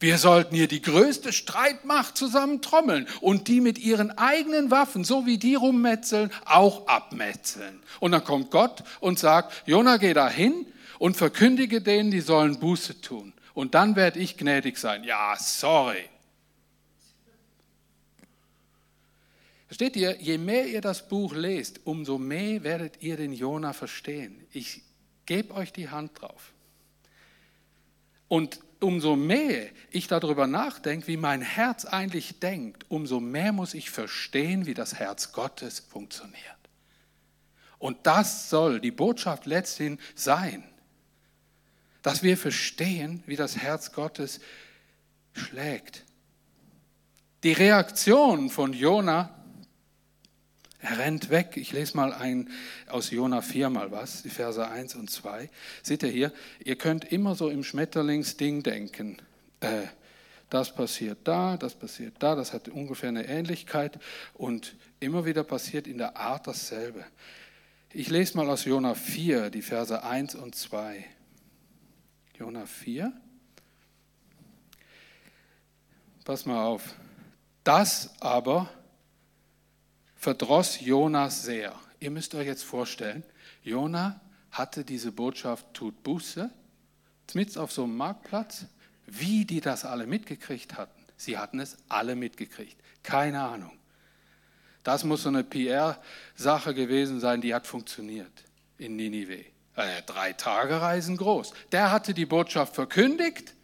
[0.00, 5.26] Wir sollten hier die größte Streitmacht zusammen trommeln und die mit ihren eigenen Waffen, so
[5.26, 7.82] wie die rummetzeln, auch abmetzeln.
[8.00, 10.64] Und dann kommt Gott und sagt, Jona, geh da hin
[10.98, 13.34] und verkündige denen, die sollen Buße tun.
[13.52, 15.04] Und dann werde ich gnädig sein.
[15.04, 16.08] Ja, sorry.
[19.70, 24.44] Versteht ihr, je mehr ihr das Buch lest, umso mehr werdet ihr den Jona verstehen.
[24.50, 24.82] Ich
[25.26, 26.52] gebe euch die Hand drauf.
[28.26, 33.90] Und umso mehr ich darüber nachdenke, wie mein Herz eigentlich denkt, umso mehr muss ich
[33.90, 36.34] verstehen, wie das Herz Gottes funktioniert.
[37.78, 40.64] Und das soll die Botschaft letzthin sein,
[42.02, 44.40] dass wir verstehen, wie das Herz Gottes
[45.32, 46.04] schlägt.
[47.44, 49.36] Die Reaktion von Jona
[50.82, 51.56] er rennt weg.
[51.56, 52.48] Ich lese mal ein
[52.88, 55.50] aus Jona 4 mal was, die Verse 1 und 2.
[55.82, 56.32] Seht ihr hier,
[56.64, 59.18] ihr könnt immer so im Schmetterlingsding denken.
[59.60, 59.82] Äh,
[60.48, 64.00] das passiert da, das passiert da, das hat ungefähr eine Ähnlichkeit
[64.34, 67.04] und immer wieder passiert in der Art dasselbe.
[67.92, 71.04] Ich lese mal aus Jona 4, die Verse 1 und 2.
[72.38, 73.12] Jona 4.
[76.24, 76.94] Pass mal auf.
[77.64, 78.70] Das aber
[80.20, 81.74] verdross Jonas sehr.
[81.98, 83.24] Ihr müsst euch jetzt vorstellen,
[83.64, 86.50] Jona hatte diese Botschaft, tut Buße,
[87.32, 88.66] mit auf so einem Marktplatz,
[89.06, 91.06] wie die das alle mitgekriegt hatten.
[91.16, 92.76] Sie hatten es alle mitgekriegt.
[93.02, 93.72] Keine Ahnung.
[94.82, 98.44] Das muss so eine PR-Sache gewesen sein, die hat funktioniert
[98.78, 99.44] in Ninive.
[99.76, 101.52] Äh, drei Tage Reisen groß.
[101.72, 103.54] Der hatte die Botschaft verkündigt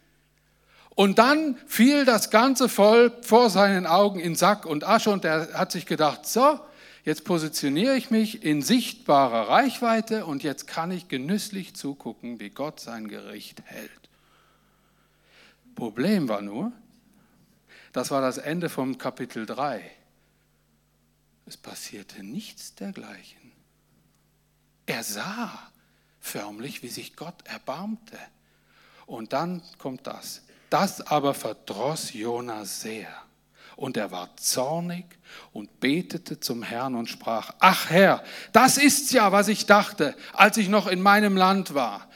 [0.97, 5.53] und dann fiel das ganze Volk vor seinen Augen in Sack und Asche und er
[5.53, 6.59] hat sich gedacht, so,
[7.05, 12.79] jetzt positioniere ich mich in sichtbarer Reichweite und jetzt kann ich genüsslich zugucken, wie Gott
[12.79, 13.91] sein Gericht hält.
[15.75, 16.71] Problem war nur,
[17.93, 19.83] das war das Ende vom Kapitel 3.
[21.45, 23.51] Es passierte nichts dergleichen.
[24.87, 25.51] Er sah
[26.19, 28.17] förmlich, wie sich Gott erbarmte.
[29.05, 30.41] Und dann kommt das.
[30.69, 33.07] Das aber verdross Jona sehr.
[33.75, 35.05] Und er war zornig
[35.53, 40.57] und betete zum Herrn und sprach, ach Herr, das ist's ja, was ich dachte, als
[40.57, 42.09] ich noch in meinem Land war.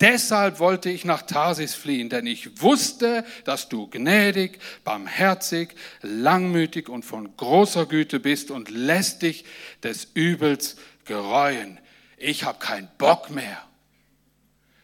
[0.00, 7.02] Deshalb wollte ich nach Tarsis fliehen, denn ich wusste, dass du gnädig, barmherzig, langmütig und
[7.02, 9.46] von großer Güte bist und lässt dich
[9.82, 11.80] des Übels gereuen.
[12.18, 13.62] Ich habe keinen Bock mehr.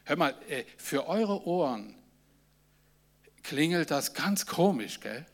[0.05, 1.95] Hör mal, äh, für eure Ohren
[3.43, 5.27] klingelt das ganz komisch, gell?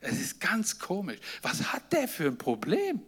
[0.00, 1.18] Es ist ganz komisch.
[1.42, 3.00] Was hat der für ein Problem?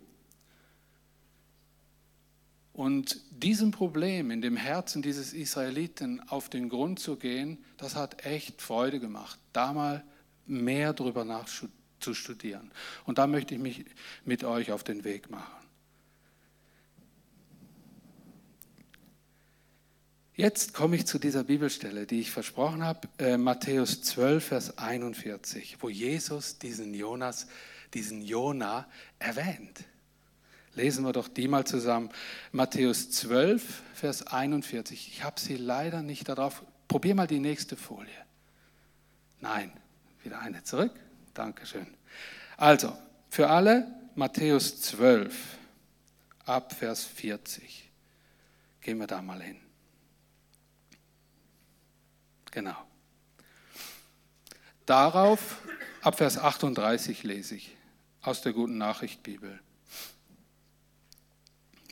[2.72, 8.24] Und diesem Problem in dem Herzen dieses Israeliten auf den Grund zu gehen, das hat
[8.24, 10.04] echt Freude gemacht, da mal
[10.46, 12.70] mehr darüber nachzustudieren.
[13.04, 13.84] Und da möchte ich mich
[14.24, 15.57] mit euch auf den Weg machen.
[20.38, 25.78] Jetzt komme ich zu dieser Bibelstelle, die ich versprochen habe, äh, Matthäus 12, Vers 41,
[25.80, 27.48] wo Jesus diesen Jonas,
[27.92, 28.86] diesen Jona
[29.18, 29.80] erwähnt.
[30.76, 32.10] Lesen wir doch die mal zusammen.
[32.52, 35.08] Matthäus 12, Vers 41.
[35.08, 36.62] Ich habe sie leider nicht darauf.
[36.86, 38.06] Probier mal die nächste Folie.
[39.40, 39.72] Nein,
[40.22, 40.92] wieder eine zurück.
[41.34, 41.88] Dankeschön.
[42.56, 42.96] Also,
[43.28, 45.34] für alle Matthäus 12,
[46.44, 47.90] ab Vers 40.
[48.82, 49.56] Gehen wir da mal hin.
[52.50, 52.76] Genau.
[54.86, 55.58] Darauf,
[56.02, 57.76] ab Vers 38 lese ich
[58.22, 59.60] aus der Guten Nachricht Bibel.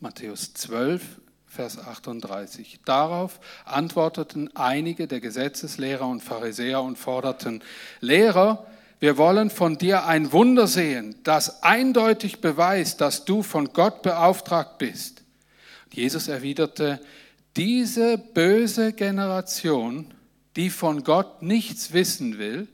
[0.01, 1.03] Matthäus 12,
[1.47, 2.81] Vers 38.
[2.85, 7.63] Darauf antworteten einige der Gesetzeslehrer und Pharisäer und forderten,
[8.01, 8.67] Lehrer,
[8.99, 14.79] wir wollen von dir ein Wunder sehen, das eindeutig beweist, dass du von Gott beauftragt
[14.79, 15.23] bist.
[15.93, 17.01] Jesus erwiderte,
[17.57, 20.13] diese böse Generation
[20.57, 22.67] die von Gott nichts wissen will,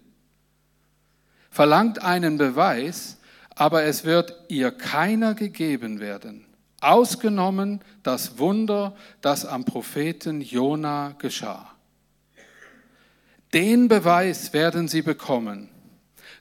[1.50, 3.18] verlangt einen Beweis,
[3.54, 6.46] aber es wird ihr keiner gegeben werden,
[6.80, 11.68] ausgenommen das Wunder, das am Propheten Jona geschah.
[13.52, 15.68] Den Beweis werden sie bekommen.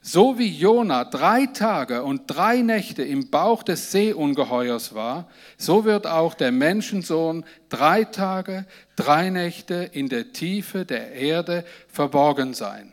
[0.04, 6.08] So wie Jona drei Tage und drei Nächte im Bauch des Seeungeheuers war, so wird
[6.08, 12.92] auch der Menschensohn drei Tage, drei Nächte in der Tiefe der Erde verborgen sein.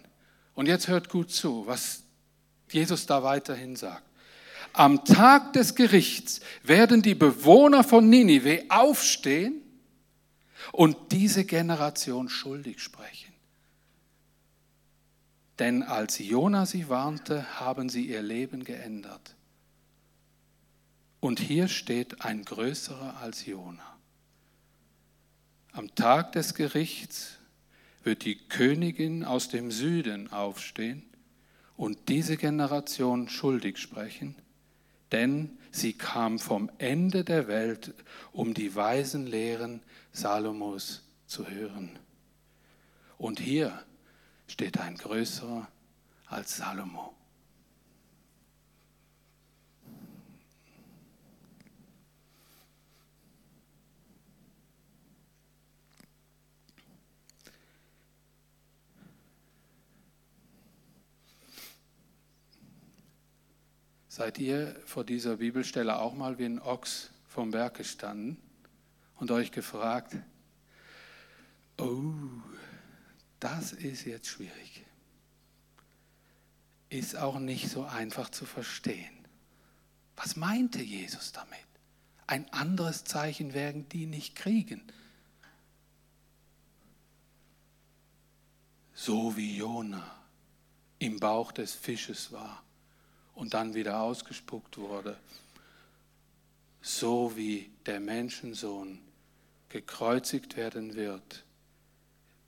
[0.53, 2.03] Und jetzt hört gut zu, was
[2.69, 4.03] Jesus da weiterhin sagt.
[4.73, 9.63] Am Tag des Gerichts werden die Bewohner von Ninive aufstehen
[10.71, 13.28] und diese Generation schuldig sprechen.
[15.59, 19.35] Denn als Jona sie warnte, haben sie ihr Leben geändert.
[21.19, 23.97] Und hier steht ein größerer als Jona.
[25.73, 27.37] Am Tag des Gerichts
[28.03, 31.03] wird die Königin aus dem Süden aufstehen
[31.75, 34.35] und diese Generation schuldig sprechen,
[35.11, 37.93] denn sie kam vom Ende der Welt,
[38.31, 39.81] um die weisen Lehren
[40.13, 41.99] Salomos zu hören.
[43.17, 43.83] Und hier
[44.49, 45.67] steht ein größerer
[46.25, 47.13] als Salomo.
[64.07, 68.35] Seid ihr vor dieser Bibelstelle auch mal wie ein Ochs vom Berg gestanden
[69.15, 70.17] und euch gefragt,
[71.77, 72.11] oh,
[73.39, 74.85] das ist jetzt schwierig.
[76.89, 79.19] Ist auch nicht so einfach zu verstehen.
[80.15, 81.59] Was meinte Jesus damit?
[82.27, 84.81] Ein anderes Zeichen werden die nicht kriegen.
[88.93, 90.19] So wie Jona
[90.99, 92.61] im Bauch des Fisches war
[93.33, 95.17] und dann wieder ausgespuckt wurde,
[96.81, 98.99] so wie der Menschensohn
[99.69, 101.45] gekreuzigt werden wird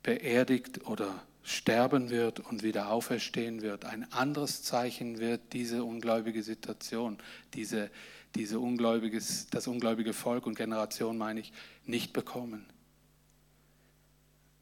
[0.02, 3.84] beerdigt oder sterben wird und wieder auferstehen wird.
[3.84, 7.18] Ein anderes Zeichen wird diese ungläubige Situation,
[7.54, 7.90] diese,
[8.34, 11.52] diese ungläubiges, das ungläubige Volk und Generation, meine ich,
[11.84, 12.66] nicht bekommen.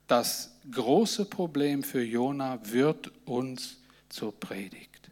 [0.07, 3.79] Das große Problem für Jona wird uns
[4.09, 5.11] zur Predigt.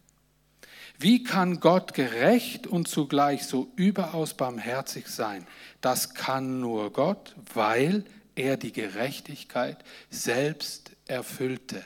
[0.99, 5.47] Wie kann Gott gerecht und zugleich so überaus barmherzig sein?
[5.81, 8.18] Das kann nur Gott, weil er
[8.57, 11.85] die Gerechtigkeit selbst erfüllte.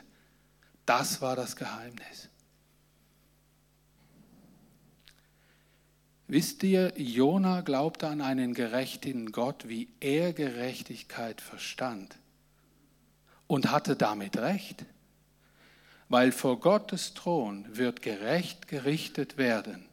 [0.86, 2.28] Das war das Geheimnis.
[6.28, 12.16] Wisst ihr, Jona glaubte an einen gerechten Gott, wie er Gerechtigkeit verstand
[13.46, 14.86] und hatte damit recht,
[16.08, 19.84] weil vor Gottes Thron wird gerecht gerichtet werden.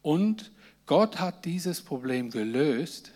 [0.00, 0.50] Und
[0.86, 3.12] Gott hat dieses Problem gelöst,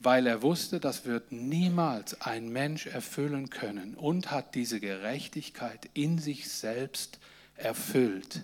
[0.00, 6.18] weil er wusste, das wird niemals ein Mensch erfüllen können und hat diese Gerechtigkeit in
[6.18, 7.18] sich selbst
[7.54, 8.42] erfüllt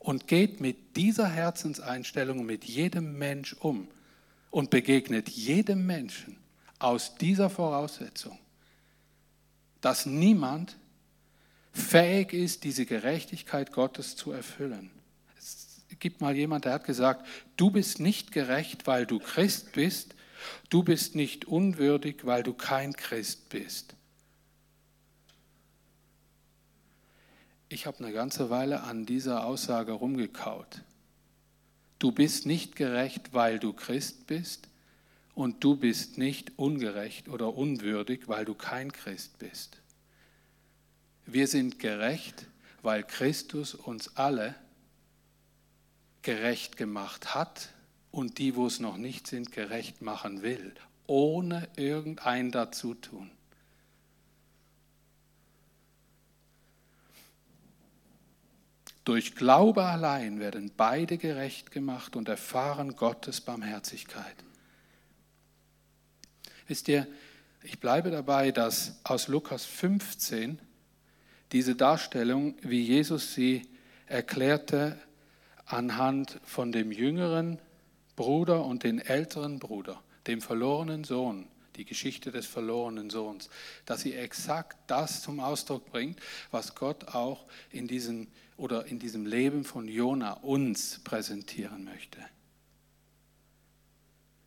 [0.00, 3.86] und geht mit dieser Herzenseinstellung mit jedem Mensch um
[4.50, 6.36] und begegnet jedem Menschen
[6.80, 8.36] aus dieser Voraussetzung,
[9.80, 10.76] dass niemand
[11.72, 14.90] fähig ist, diese Gerechtigkeit Gottes zu erfüllen.
[15.38, 17.24] Es gibt mal jemand, der hat gesagt,
[17.56, 20.16] du bist nicht gerecht, weil du Christ bist,
[20.70, 23.94] du bist nicht unwürdig, weil du kein Christ bist.
[27.72, 30.82] ich habe eine ganze Weile an dieser Aussage rumgekaut.
[31.98, 34.68] Du bist nicht gerecht, weil du Christ bist
[35.34, 39.78] und du bist nicht ungerecht oder unwürdig, weil du kein Christ bist.
[41.24, 42.46] Wir sind gerecht,
[42.82, 44.54] weil Christus uns alle
[46.22, 47.71] gerecht gemacht hat
[48.12, 50.74] und die, wo es noch nicht sind, gerecht machen will,
[51.06, 53.30] ohne irgendein Dazutun.
[59.04, 64.36] Durch Glaube allein werden beide gerecht gemacht und erfahren Gottes Barmherzigkeit.
[66.68, 67.08] Wisst ihr,
[67.64, 70.60] ich bleibe dabei, dass aus Lukas 15
[71.50, 73.68] diese Darstellung, wie Jesus sie
[74.06, 74.98] erklärte,
[75.66, 77.58] anhand von dem jüngeren
[78.22, 83.50] Bruder und den älteren Bruder, dem verlorenen Sohn, die Geschichte des verlorenen Sohns,
[83.84, 86.20] dass sie exakt das zum Ausdruck bringt,
[86.52, 92.20] was Gott auch in diesen oder in diesem Leben von Jona uns präsentieren möchte.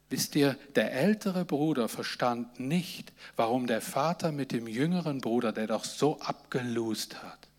[0.09, 5.67] Wisst ihr, der ältere Bruder verstand nicht, warum der Vater mit dem jüngeren Bruder, der
[5.67, 7.49] doch so abgelust hat,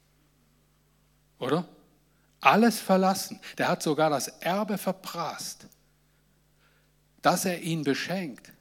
[1.40, 1.68] oder?
[2.40, 3.38] Alles verlassen.
[3.58, 5.66] Der hat sogar das Erbe verprasst,
[7.26, 8.52] dass er ihn beschenkt.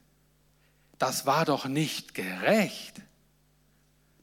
[0.97, 2.99] Das war doch nicht gerecht.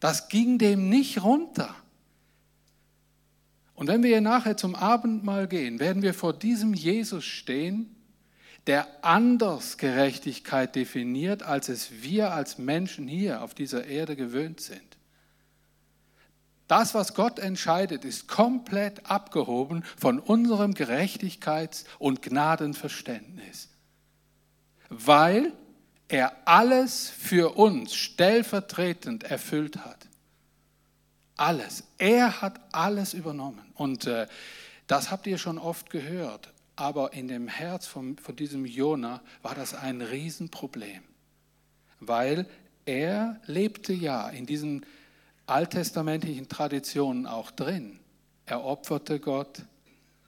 [0.00, 1.72] Das ging dem nicht runter.
[3.76, 7.94] Und wenn wir nachher zum Abendmahl gehen, werden wir vor diesem Jesus stehen,
[8.66, 14.96] der anders Gerechtigkeit definiert, als es wir als Menschen hier auf dieser Erde gewöhnt sind.
[16.66, 23.68] Das, was Gott entscheidet, ist komplett abgehoben von unserem Gerechtigkeits- und Gnadenverständnis,
[24.92, 25.52] weil
[26.08, 30.08] er alles für uns stellvertretend erfüllt hat.
[31.36, 31.84] Alles.
[31.98, 33.64] Er hat alles übernommen.
[33.74, 34.26] Und äh,
[34.86, 36.52] das habt ihr schon oft gehört.
[36.76, 41.02] Aber in dem Herz von, von diesem Jona war das ein Riesenproblem.
[42.00, 42.46] Weil
[42.84, 44.84] er lebte ja in diesen
[45.46, 47.98] alttestamentlichen Traditionen auch drin.
[48.46, 49.62] Er opferte Gott,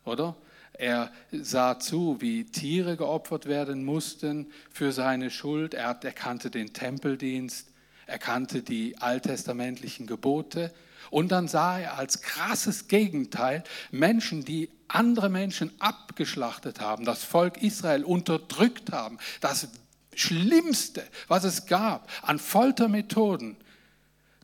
[0.05, 0.37] oder?
[0.75, 5.75] Er sah zu, wie Tiere geopfert werden mussten für seine Schuld.
[5.75, 7.69] Er erkannte den Tempeldienst,
[8.07, 10.73] er kannte die alttestamentlichen Gebote
[11.11, 17.63] und dann sah er als krasses Gegenteil Menschen, die andere Menschen abgeschlachtet haben, das Volk
[17.63, 19.69] Israel unterdrückt haben, das
[20.15, 23.57] Schlimmste, was es gab, an Foltermethoden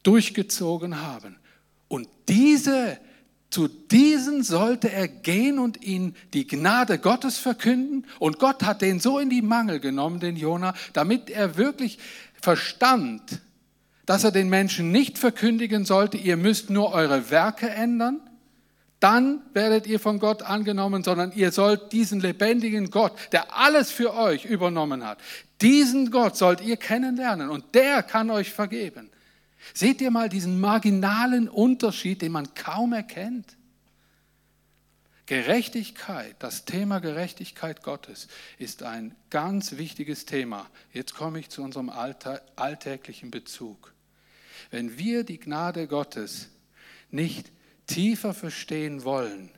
[0.02, 1.36] durchgezogen haben.
[1.88, 2.98] Und diese,
[3.50, 8.06] zu diesen sollte er gehen und ihnen die Gnade Gottes verkünden.
[8.20, 11.98] Und Gott hat den so in die Mangel genommen, den Jona, damit er wirklich
[12.40, 13.40] verstand,
[14.06, 18.20] dass er den Menschen nicht verkündigen sollte, ihr müsst nur eure Werke ändern,
[19.00, 24.14] dann werdet ihr von Gott angenommen, sondern ihr sollt diesen lebendigen Gott, der alles für
[24.14, 25.18] euch übernommen hat,
[25.60, 29.10] diesen Gott sollt ihr kennenlernen und der kann euch vergeben.
[29.74, 33.56] Seht ihr mal diesen marginalen Unterschied, den man kaum erkennt?
[35.26, 38.26] Gerechtigkeit, das Thema Gerechtigkeit Gottes
[38.58, 40.68] ist ein ganz wichtiges Thema.
[40.92, 43.94] Jetzt komme ich zu unserem alltäglichen Bezug.
[44.72, 46.48] Wenn wir die Gnade Gottes
[47.10, 47.52] nicht
[47.86, 49.50] tiefer verstehen wollen,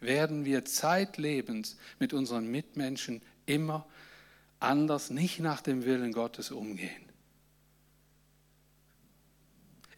[0.00, 3.86] werden wir zeitlebens mit unseren Mitmenschen immer
[4.58, 7.09] anders, nicht nach dem Willen Gottes umgehen.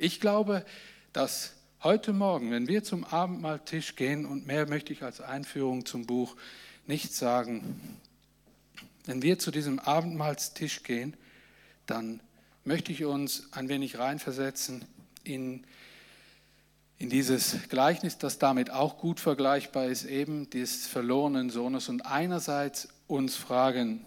[0.02, 0.66] Ich glaube,
[1.12, 1.52] dass
[1.84, 6.34] heute Morgen, wenn wir zum Abendmahltisch gehen, und mehr möchte ich als Einführung zum Buch
[6.88, 8.00] nicht sagen,
[9.04, 11.16] wenn wir zu diesem Abendmahlstisch gehen,
[11.86, 12.18] dann
[12.64, 14.84] möchte ich uns ein wenig reinversetzen
[15.22, 15.64] in,
[16.98, 21.88] in dieses Gleichnis, das damit auch gut vergleichbar ist, eben des verlorenen Sohnes.
[21.88, 24.04] Und einerseits uns fragen,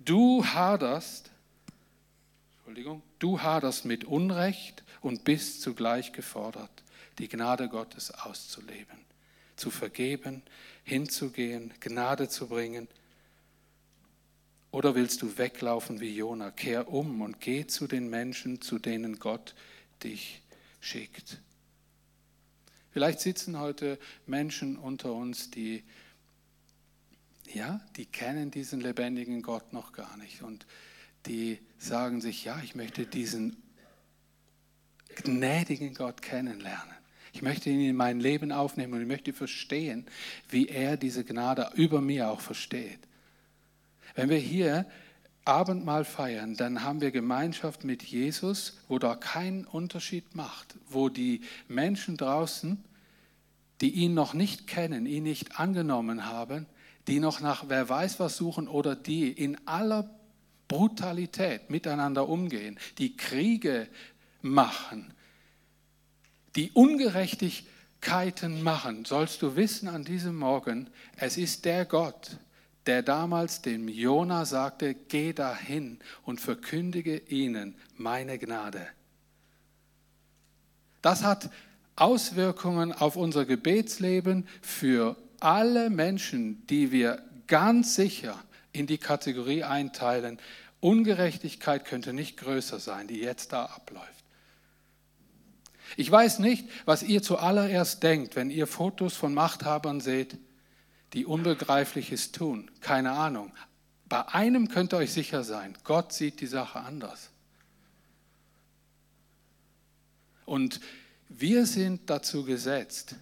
[0.00, 1.29] du haderst,
[2.70, 6.70] Entschuldigung, du haderst mit Unrecht und bist zugleich gefordert,
[7.18, 8.96] die Gnade Gottes auszuleben,
[9.56, 10.42] zu vergeben,
[10.84, 12.88] hinzugehen, Gnade zu bringen–
[14.72, 16.52] oder willst du weglaufen wie Jona?
[16.52, 19.56] Kehr um und geh zu den Menschen, zu denen Gott
[20.04, 20.42] dich
[20.80, 21.40] schickt.
[22.92, 25.82] Vielleicht sitzen heute Menschen unter uns, die
[27.52, 30.66] ja, die kennen diesen lebendigen Gott noch gar nicht und
[31.26, 33.56] die sagen sich, ja, ich möchte diesen
[35.16, 36.94] gnädigen Gott kennenlernen.
[37.32, 40.06] Ich möchte ihn in mein Leben aufnehmen und ich möchte verstehen,
[40.48, 42.98] wie er diese Gnade über mir auch versteht.
[44.14, 44.86] Wenn wir hier
[45.44, 51.42] Abendmahl feiern, dann haben wir Gemeinschaft mit Jesus, wo da keinen Unterschied macht, wo die
[51.68, 52.82] Menschen draußen,
[53.80, 56.66] die ihn noch nicht kennen, ihn nicht angenommen haben,
[57.08, 60.10] die noch nach wer weiß was suchen oder die in aller
[60.70, 63.88] Brutalität miteinander umgehen, die Kriege
[64.40, 65.12] machen,
[66.54, 72.38] die Ungerechtigkeiten machen, sollst du wissen an diesem Morgen, es ist der Gott,
[72.86, 78.86] der damals dem Jona sagte, geh dahin und verkündige ihnen meine Gnade.
[81.02, 81.50] Das hat
[81.96, 88.40] Auswirkungen auf unser Gebetsleben für alle Menschen, die wir ganz sicher
[88.72, 90.38] in die Kategorie einteilen.
[90.80, 94.24] Ungerechtigkeit könnte nicht größer sein, die jetzt da abläuft.
[95.96, 100.38] Ich weiß nicht, was ihr zuallererst denkt, wenn ihr Fotos von Machthabern seht,
[101.12, 102.70] die Unbegreifliches tun.
[102.80, 103.52] Keine Ahnung.
[104.08, 107.30] Bei einem könnt ihr euch sicher sein, Gott sieht die Sache anders.
[110.44, 110.80] Und
[111.28, 113.14] wir sind dazu gesetzt,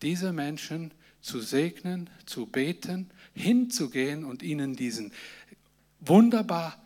[0.00, 5.12] diese Menschen zu segnen, zu beten, hinzugehen und ihnen diesen
[6.00, 6.82] wunderbar,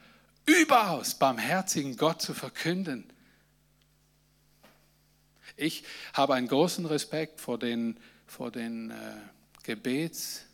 [0.47, 3.05] überaus barmherzigen Gott zu verkünden.
[5.57, 8.95] Ich habe einen großen Respekt vor den, vor den äh,
[9.63, 10.45] Gebets-SMS,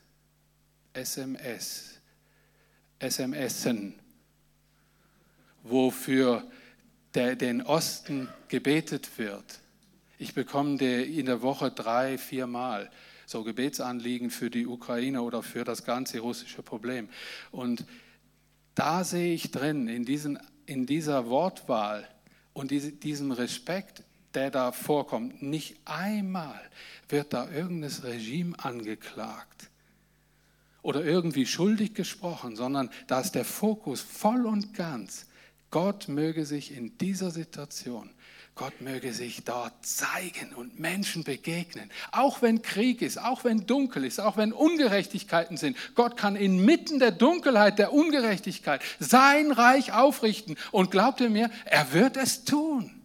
[3.00, 3.94] SMSen,
[5.64, 6.48] wofür
[7.14, 9.58] der, den Osten gebetet wird.
[10.18, 12.90] Ich bekomme in der Woche drei, vier Mal
[13.32, 17.08] so Gebetsanliegen für die Ukraine oder für das ganze russische Problem.
[17.50, 17.84] Und
[18.74, 22.08] da sehe ich drin, in, diesen, in dieser Wortwahl
[22.52, 24.04] und diesem Respekt,
[24.34, 26.60] der da vorkommt, nicht einmal
[27.08, 29.70] wird da irgendein Regime angeklagt
[30.82, 35.26] oder irgendwie schuldig gesprochen, sondern da ist der Fokus voll und ganz.
[35.70, 38.10] Gott möge sich in dieser Situation,
[38.54, 41.90] Gott möge sich dort zeigen und Menschen begegnen.
[42.10, 45.76] Auch wenn Krieg ist, auch wenn dunkel ist, auch wenn Ungerechtigkeiten sind.
[45.94, 50.58] Gott kann inmitten der Dunkelheit, der Ungerechtigkeit sein Reich aufrichten.
[50.70, 53.02] Und glaubt ihr mir, er wird es tun.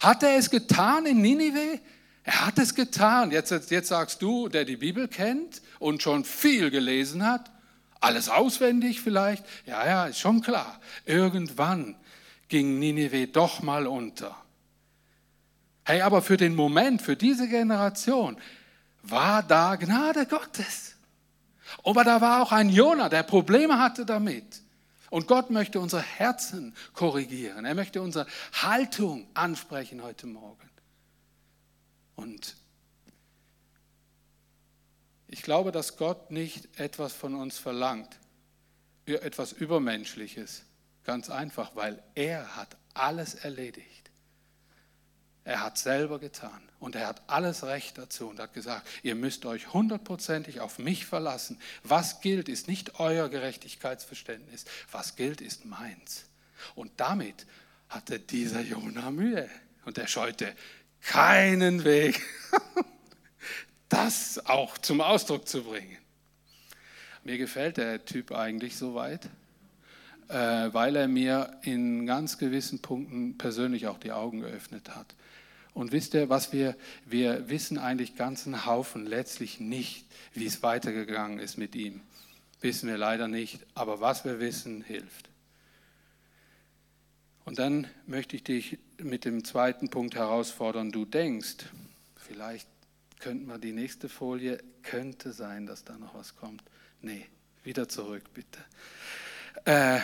[0.00, 1.80] Hat er es getan in Ninive?
[2.22, 3.30] Er hat es getan.
[3.30, 7.50] Jetzt, jetzt sagst du, der die Bibel kennt und schon viel gelesen hat,
[8.00, 9.44] alles auswendig vielleicht.
[9.66, 10.78] Ja, ja, ist schon klar.
[11.06, 11.96] Irgendwann
[12.50, 14.36] ging Ninive doch mal unter.
[15.84, 18.36] Hey, aber für den Moment, für diese Generation
[19.02, 20.96] war da Gnade Gottes.
[21.84, 24.62] Aber da war auch ein Jonah, der Probleme hatte damit.
[25.08, 27.64] Und Gott möchte unser Herzen korrigieren.
[27.64, 30.68] Er möchte unsere Haltung ansprechen heute Morgen.
[32.14, 32.54] Und
[35.26, 38.18] ich glaube, dass Gott nicht etwas von uns verlangt,
[39.06, 40.64] etwas Übermenschliches.
[41.04, 44.10] Ganz einfach, weil er hat alles erledigt.
[45.44, 49.46] Er hat selber getan und er hat alles Recht dazu und hat gesagt, ihr müsst
[49.46, 51.58] euch hundertprozentig auf mich verlassen.
[51.82, 54.64] Was gilt, ist nicht euer Gerechtigkeitsverständnis.
[54.92, 56.26] Was gilt, ist meins.
[56.74, 57.46] Und damit
[57.88, 59.48] hatte dieser Jonah Mühe
[59.86, 60.54] und er scheute
[61.00, 62.20] keinen Weg,
[63.88, 65.96] das auch zum Ausdruck zu bringen.
[67.24, 69.28] Mir gefällt der Typ eigentlich soweit, äh,
[70.30, 75.14] weil er mir in ganz gewissen Punkten persönlich auch die Augen geöffnet hat.
[75.74, 76.76] Und wisst ihr, was wir,
[77.06, 82.00] wir wissen eigentlich ganzen Haufen letztlich nicht, wie es weitergegangen ist mit ihm.
[82.60, 85.30] Wissen wir leider nicht, aber was wir wissen, hilft.
[87.44, 90.92] Und dann möchte ich dich mit dem zweiten Punkt herausfordern.
[90.92, 91.56] Du denkst,
[92.16, 92.68] vielleicht
[93.18, 96.62] könnte man die nächste Folie, könnte sein, dass da noch was kommt.
[97.00, 97.26] Nee,
[97.64, 98.60] wieder zurück bitte.
[99.64, 100.00] Äh,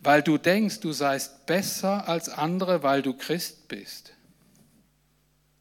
[0.00, 4.12] weil du denkst, du seist besser als andere, weil du Christ bist.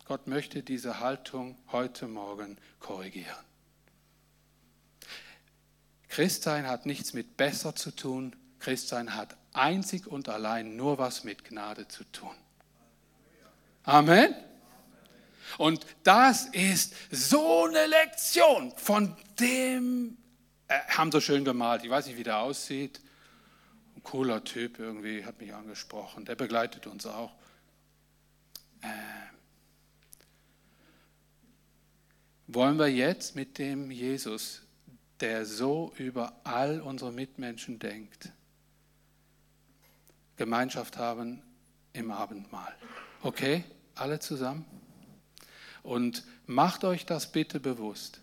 [0.06, 3.46] Gott möchte diese Haltung heute Morgen korrigieren.
[6.10, 8.36] Christsein hat nichts mit besser zu tun.
[8.60, 12.36] Christsein hat einzig und allein nur was mit Gnade zu tun.
[13.84, 14.36] Amen.
[15.58, 20.18] Und das ist so eine Lektion von dem,
[20.68, 23.02] äh, haben so schön gemalt, ich weiß nicht, wie der aussieht.
[24.02, 27.32] Ein cooler Typ irgendwie, hat mich angesprochen, der begleitet uns auch.
[28.82, 28.88] Äh,
[32.48, 34.64] wollen wir jetzt mit dem Jesus,
[35.20, 38.32] der so über all unsere Mitmenschen denkt,
[40.36, 41.44] Gemeinschaft haben
[41.94, 42.74] im Abendmahl.
[43.22, 44.66] Okay, alle zusammen?
[45.84, 48.20] Und macht euch das bitte bewusst.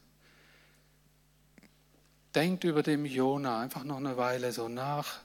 [2.35, 5.21] Denkt über dem Jona einfach noch eine Weile so nach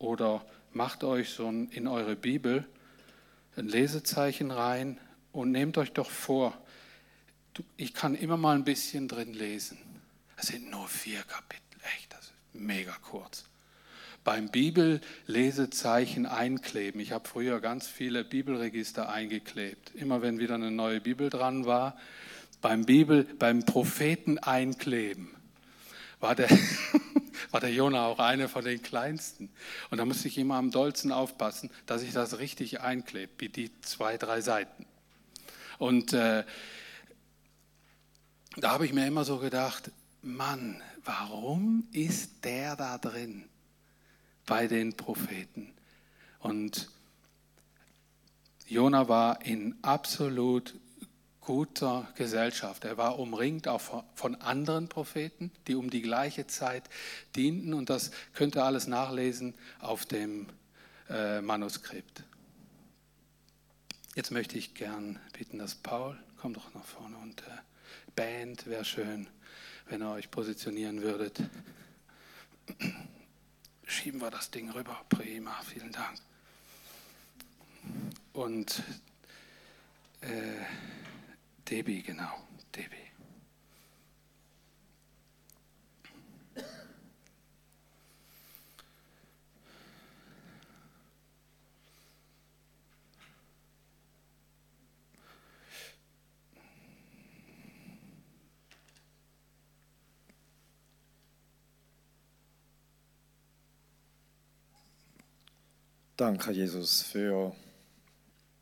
[0.00, 2.66] oder macht euch so in eure Bibel
[3.56, 4.98] ein Lesezeichen rein
[5.30, 6.56] und nehmt euch doch vor,
[7.76, 9.78] ich kann immer mal ein bisschen drin lesen.
[10.36, 11.62] Es sind nur vier Kapitel,
[11.96, 13.44] echt, das ist mega kurz
[14.24, 17.00] beim Bibellesezeichen einkleben.
[17.00, 19.94] Ich habe früher ganz viele Bibelregister eingeklebt.
[19.94, 21.96] Immer wenn wieder eine neue Bibel dran war,
[22.60, 25.30] beim Bibel, beim Propheten einkleben,
[26.20, 26.48] war der,
[27.50, 29.50] war der Jona auch einer von den kleinsten.
[29.90, 33.70] Und da musste ich immer am dollsten aufpassen, dass ich das richtig einklebe, wie die
[33.80, 34.86] zwei, drei Seiten.
[35.78, 36.44] Und äh,
[38.56, 39.90] da habe ich mir immer so gedacht,
[40.22, 43.50] Mann, warum ist der da drin?
[44.50, 45.72] bei den Propheten.
[46.40, 46.90] Und
[48.66, 50.74] Jona war in absolut
[51.50, 52.84] guter Gesellschaft.
[52.84, 56.84] Er war umringt auch von anderen Propheten, die um die gleiche Zeit
[57.34, 57.74] dienten.
[57.74, 60.46] Und das könnt ihr alles nachlesen auf dem
[61.08, 62.22] äh, Manuskript.
[64.14, 67.50] Jetzt möchte ich gern bitten, dass Paul, komm doch nach vorne und äh,
[68.14, 69.26] Band wäre schön,
[69.88, 71.40] wenn ihr euch positionieren würdet
[73.86, 75.04] schieben wir das Ding rüber.
[75.08, 76.16] Prima, vielen Dank.
[78.34, 78.84] Und
[80.20, 80.28] äh,
[81.70, 82.34] Debbie, genau,
[82.74, 82.96] Debbie.
[106.16, 107.54] Danke, Jesus, für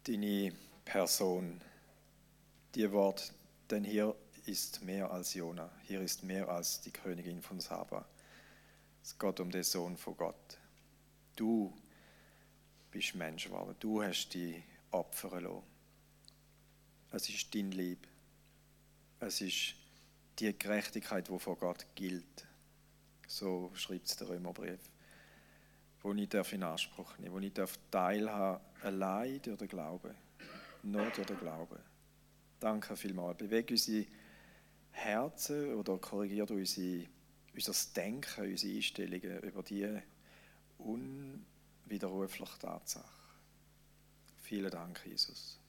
[0.05, 0.53] deine
[0.85, 1.63] Person,
[2.79, 3.33] dir Wort,
[3.71, 4.15] denn hier
[4.47, 8.07] ist mehr als Jona, hier ist mehr als die Königin von Saba.
[9.03, 10.59] Es geht um den Sohn von Gott.
[11.35, 11.77] Du
[12.93, 14.63] bist Mensch geworden, du hast die
[14.93, 15.65] Opfer lassen.
[17.11, 18.07] Es ist dein Lieb.
[19.19, 19.75] Es ist
[20.39, 22.47] die Gerechtigkeit, die vor Gott gilt.
[23.27, 24.79] So schreibt es der Römerbrief
[26.01, 30.15] wo ich in Anspruch nehmen darf, wo ich teilhaben darf, allein durch den Glauben,
[30.85, 31.88] nur durch den Glauben.
[32.61, 33.39] Danke vielmals.
[33.39, 34.07] Bewege unsere
[34.91, 37.07] Herzen oder korrigiere unsere,
[37.55, 40.03] unser Denken, unsere Einstellungen über diese
[40.79, 43.07] unwiderrufliche Tatsache.
[44.43, 45.61] Vielen Dank, Jesus.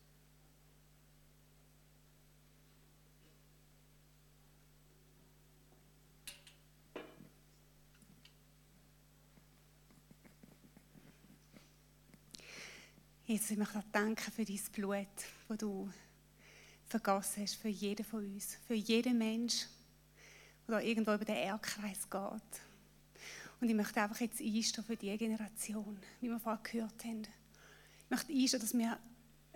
[13.25, 15.07] Jesus, ich möchte dir danken für dein Blut,
[15.49, 15.87] das du
[16.89, 19.67] vergossen hast für jeden von uns, für jeden Mensch,
[20.67, 22.61] der irgendwo über den Erdkreis geht.
[23.61, 27.21] Und ich möchte einfach jetzt einstehen für diese Generation, wie wir vorher gehört haben.
[28.03, 28.99] Ich möchte einstehen, dass wir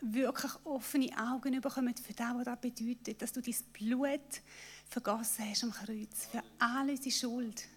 [0.02, 4.42] wirklich offene Augen bekommen für das, was das bedeutet, dass du dein Blut
[4.90, 7.68] vergossen hast am Kreuz, für all unsere Schuld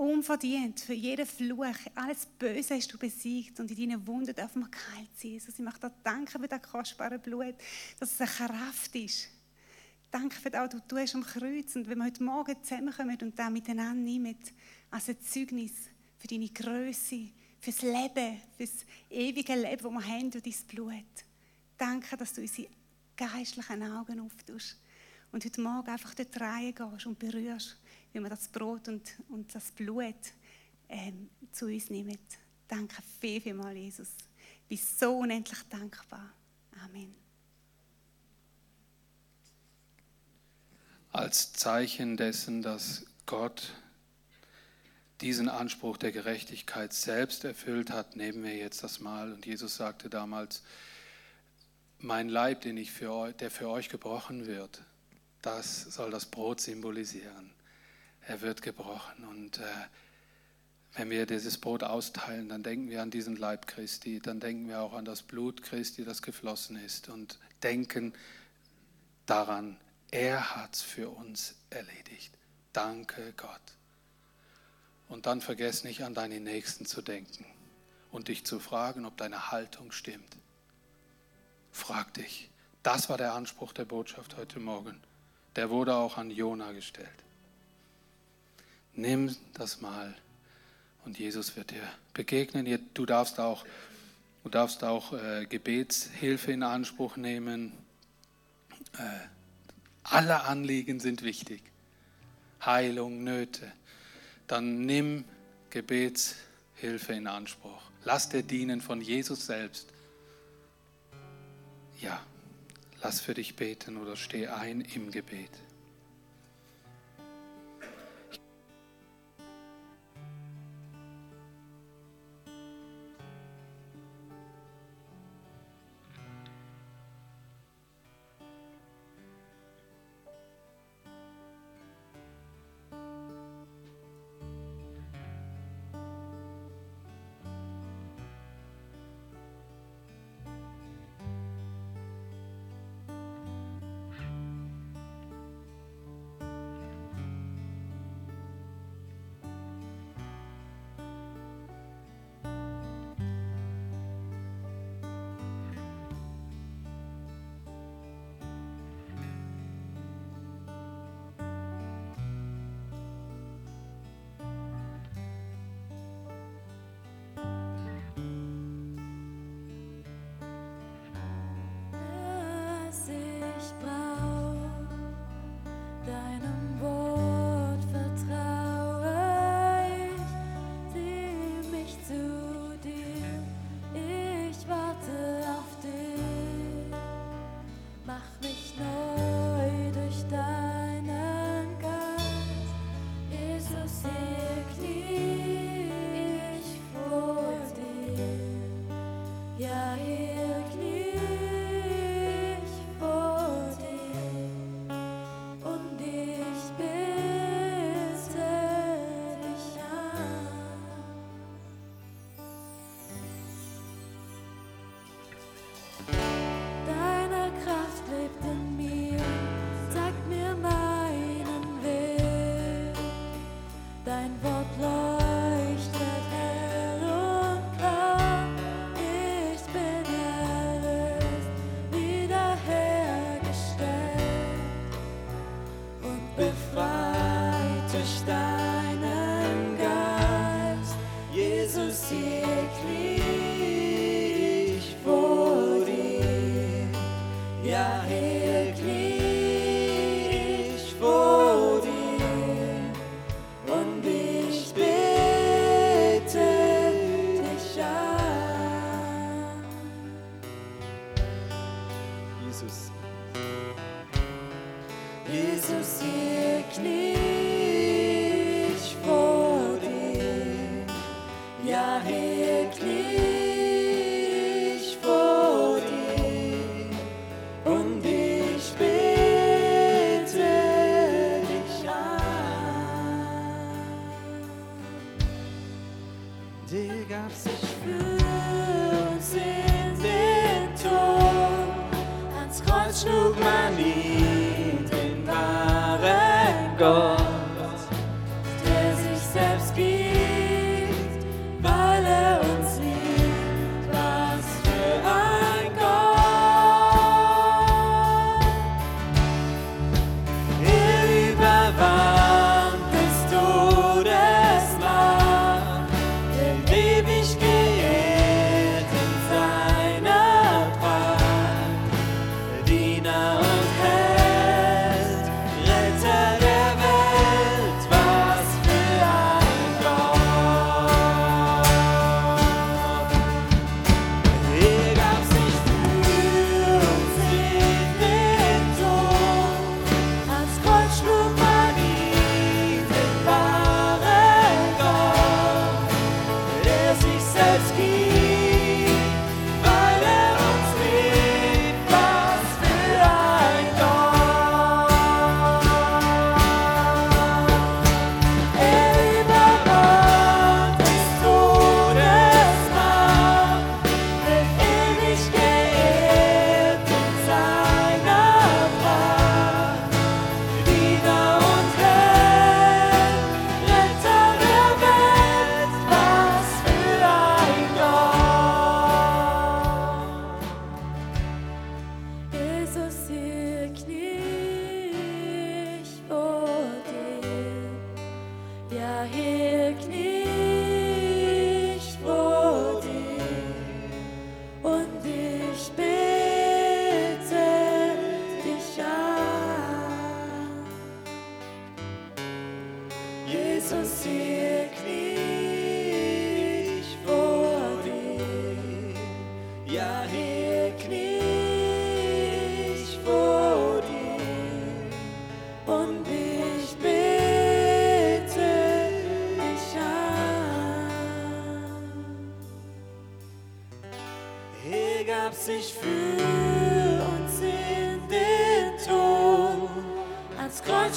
[0.00, 1.76] unverdient für jeden Fluch.
[1.94, 5.32] Alles Böse hast du besiegt und in deinen Wunden darf man geheilt sein.
[5.32, 7.54] Jesus, ich möchte dir danken für das kostbare Blut,
[7.98, 9.28] dass es eine Kraft ist.
[10.10, 11.76] Danke für das, was du tust am Kreuz.
[11.76, 14.36] Und wenn wir heute Morgen zusammenkommen und das miteinander nehmen,
[14.90, 15.72] als ein Zeugnis
[16.16, 17.28] für deine Größe,
[17.60, 21.24] fürs Leben, fürs ewige Leben, das wir haben durch dein Blut.
[21.76, 22.68] Danke, dass du unsere
[23.16, 24.78] geistlichen Augen auftust
[25.30, 27.76] und heute Morgen einfach dort reingehst und berührst,
[28.12, 30.14] wie wir das Brot und, und das Blut
[30.88, 32.18] ähm, zu uns nehmen.
[32.68, 34.08] Danke viel, viel mal, Jesus.
[34.68, 36.32] Ich bin so unendlich dankbar.
[36.84, 37.14] Amen.
[41.12, 43.74] Als Zeichen dessen, dass Gott
[45.20, 49.32] diesen Anspruch der Gerechtigkeit selbst erfüllt hat, nehmen wir jetzt das Mal.
[49.32, 50.62] Und Jesus sagte damals,
[51.98, 54.82] mein Leib, den ich für der für euch gebrochen wird,
[55.42, 57.50] das soll das Brot symbolisieren.
[58.26, 59.24] Er wird gebrochen.
[59.24, 59.64] Und äh,
[60.94, 64.80] wenn wir dieses Brot austeilen, dann denken wir an diesen Leib Christi, dann denken wir
[64.80, 68.12] auch an das Blut Christi, das geflossen ist und denken
[69.26, 69.78] daran,
[70.10, 72.36] er hat es für uns erledigt.
[72.72, 73.60] Danke Gott.
[75.08, 77.44] Und dann vergess nicht an deine Nächsten zu denken
[78.10, 80.36] und dich zu fragen, ob deine Haltung stimmt.
[81.72, 82.50] Frag dich.
[82.82, 85.00] Das war der Anspruch der Botschaft heute Morgen.
[85.56, 87.08] Der wurde auch an Jona gestellt.
[88.94, 90.14] Nimm das mal
[91.04, 91.82] und Jesus wird dir
[92.12, 92.90] begegnen.
[92.94, 93.64] Du darfst auch,
[94.44, 97.72] du darfst auch äh, Gebetshilfe in Anspruch nehmen.
[98.94, 99.02] Äh,
[100.02, 101.62] alle Anliegen sind wichtig.
[102.64, 103.72] Heilung, Nöte
[104.50, 105.24] dann nimm
[105.70, 107.80] Gebetshilfe in Anspruch.
[108.04, 109.86] Lass dir dienen von Jesus selbst.
[112.00, 112.20] Ja,
[113.00, 115.50] lass für dich beten oder steh ein im Gebet.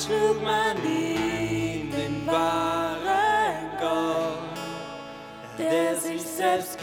[0.03, 4.57] slog man ihm den wahren Gott,
[5.57, 6.77] der sich selbst.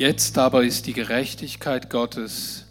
[0.00, 2.64] Jetzt aber ist die Gerechtigkeit Gottes,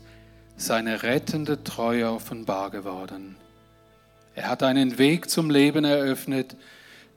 [0.58, 3.36] seine rettende Treue offenbar geworden.
[4.34, 6.56] Er hat einen Weg zum Leben eröffnet,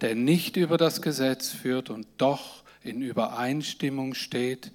[0.02, 4.72] der nicht über das Gesetz führt und doch in Übereinstimmung steht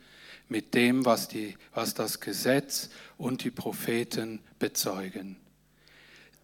[0.50, 5.38] mit dem, was, die, was das Gesetz und die Propheten bezeugen.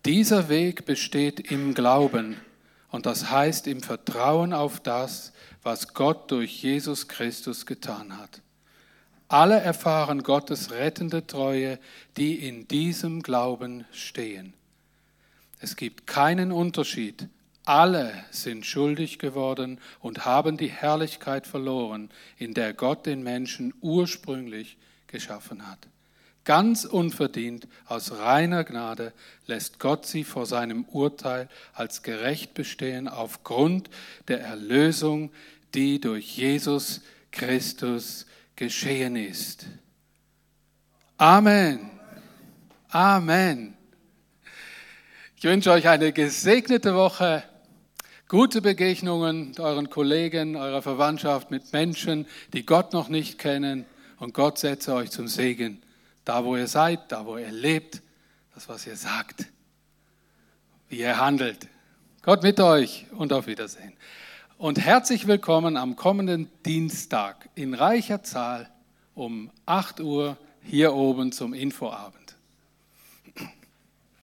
[0.06, 2.38] Dieser Weg besteht im Glauben
[2.92, 5.34] und das heißt im Vertrauen auf das,
[5.64, 8.43] was Gott durch Jesus Christus getan hat.
[9.34, 11.80] Alle erfahren Gottes rettende Treue,
[12.18, 14.54] die in diesem Glauben stehen.
[15.60, 17.30] Es gibt keinen Unterschied.
[17.66, 24.78] Alle sind schuldig geworden und haben die Herrlichkeit verloren, in der Gott den Menschen ursprünglich
[25.08, 25.80] geschaffen hat.
[26.46, 29.14] Ganz unverdient, aus reiner Gnade,
[29.48, 33.90] lässt Gott sie vor seinem Urteil als gerecht bestehen aufgrund
[34.28, 35.32] der Erlösung,
[35.74, 39.66] die durch Jesus Christus geschehen ist.
[41.18, 41.90] Amen.
[42.90, 43.76] Amen.
[45.36, 47.44] Ich wünsche euch eine gesegnete Woche,
[48.28, 53.86] gute Begegnungen mit euren Kollegen, eurer Verwandtschaft, mit Menschen, die Gott noch nicht kennen.
[54.20, 55.82] Und Gott setze euch zum Segen,
[56.24, 58.02] da wo ihr seid, da wo ihr lebt,
[58.54, 59.46] das, was ihr sagt,
[60.90, 61.68] wie ihr handelt.
[62.22, 63.94] Gott mit euch und auf Wiedersehen
[64.64, 68.70] und herzlich willkommen am kommenden Dienstag in reicher Zahl
[69.14, 72.23] um 8 Uhr hier oben zum Infoabend.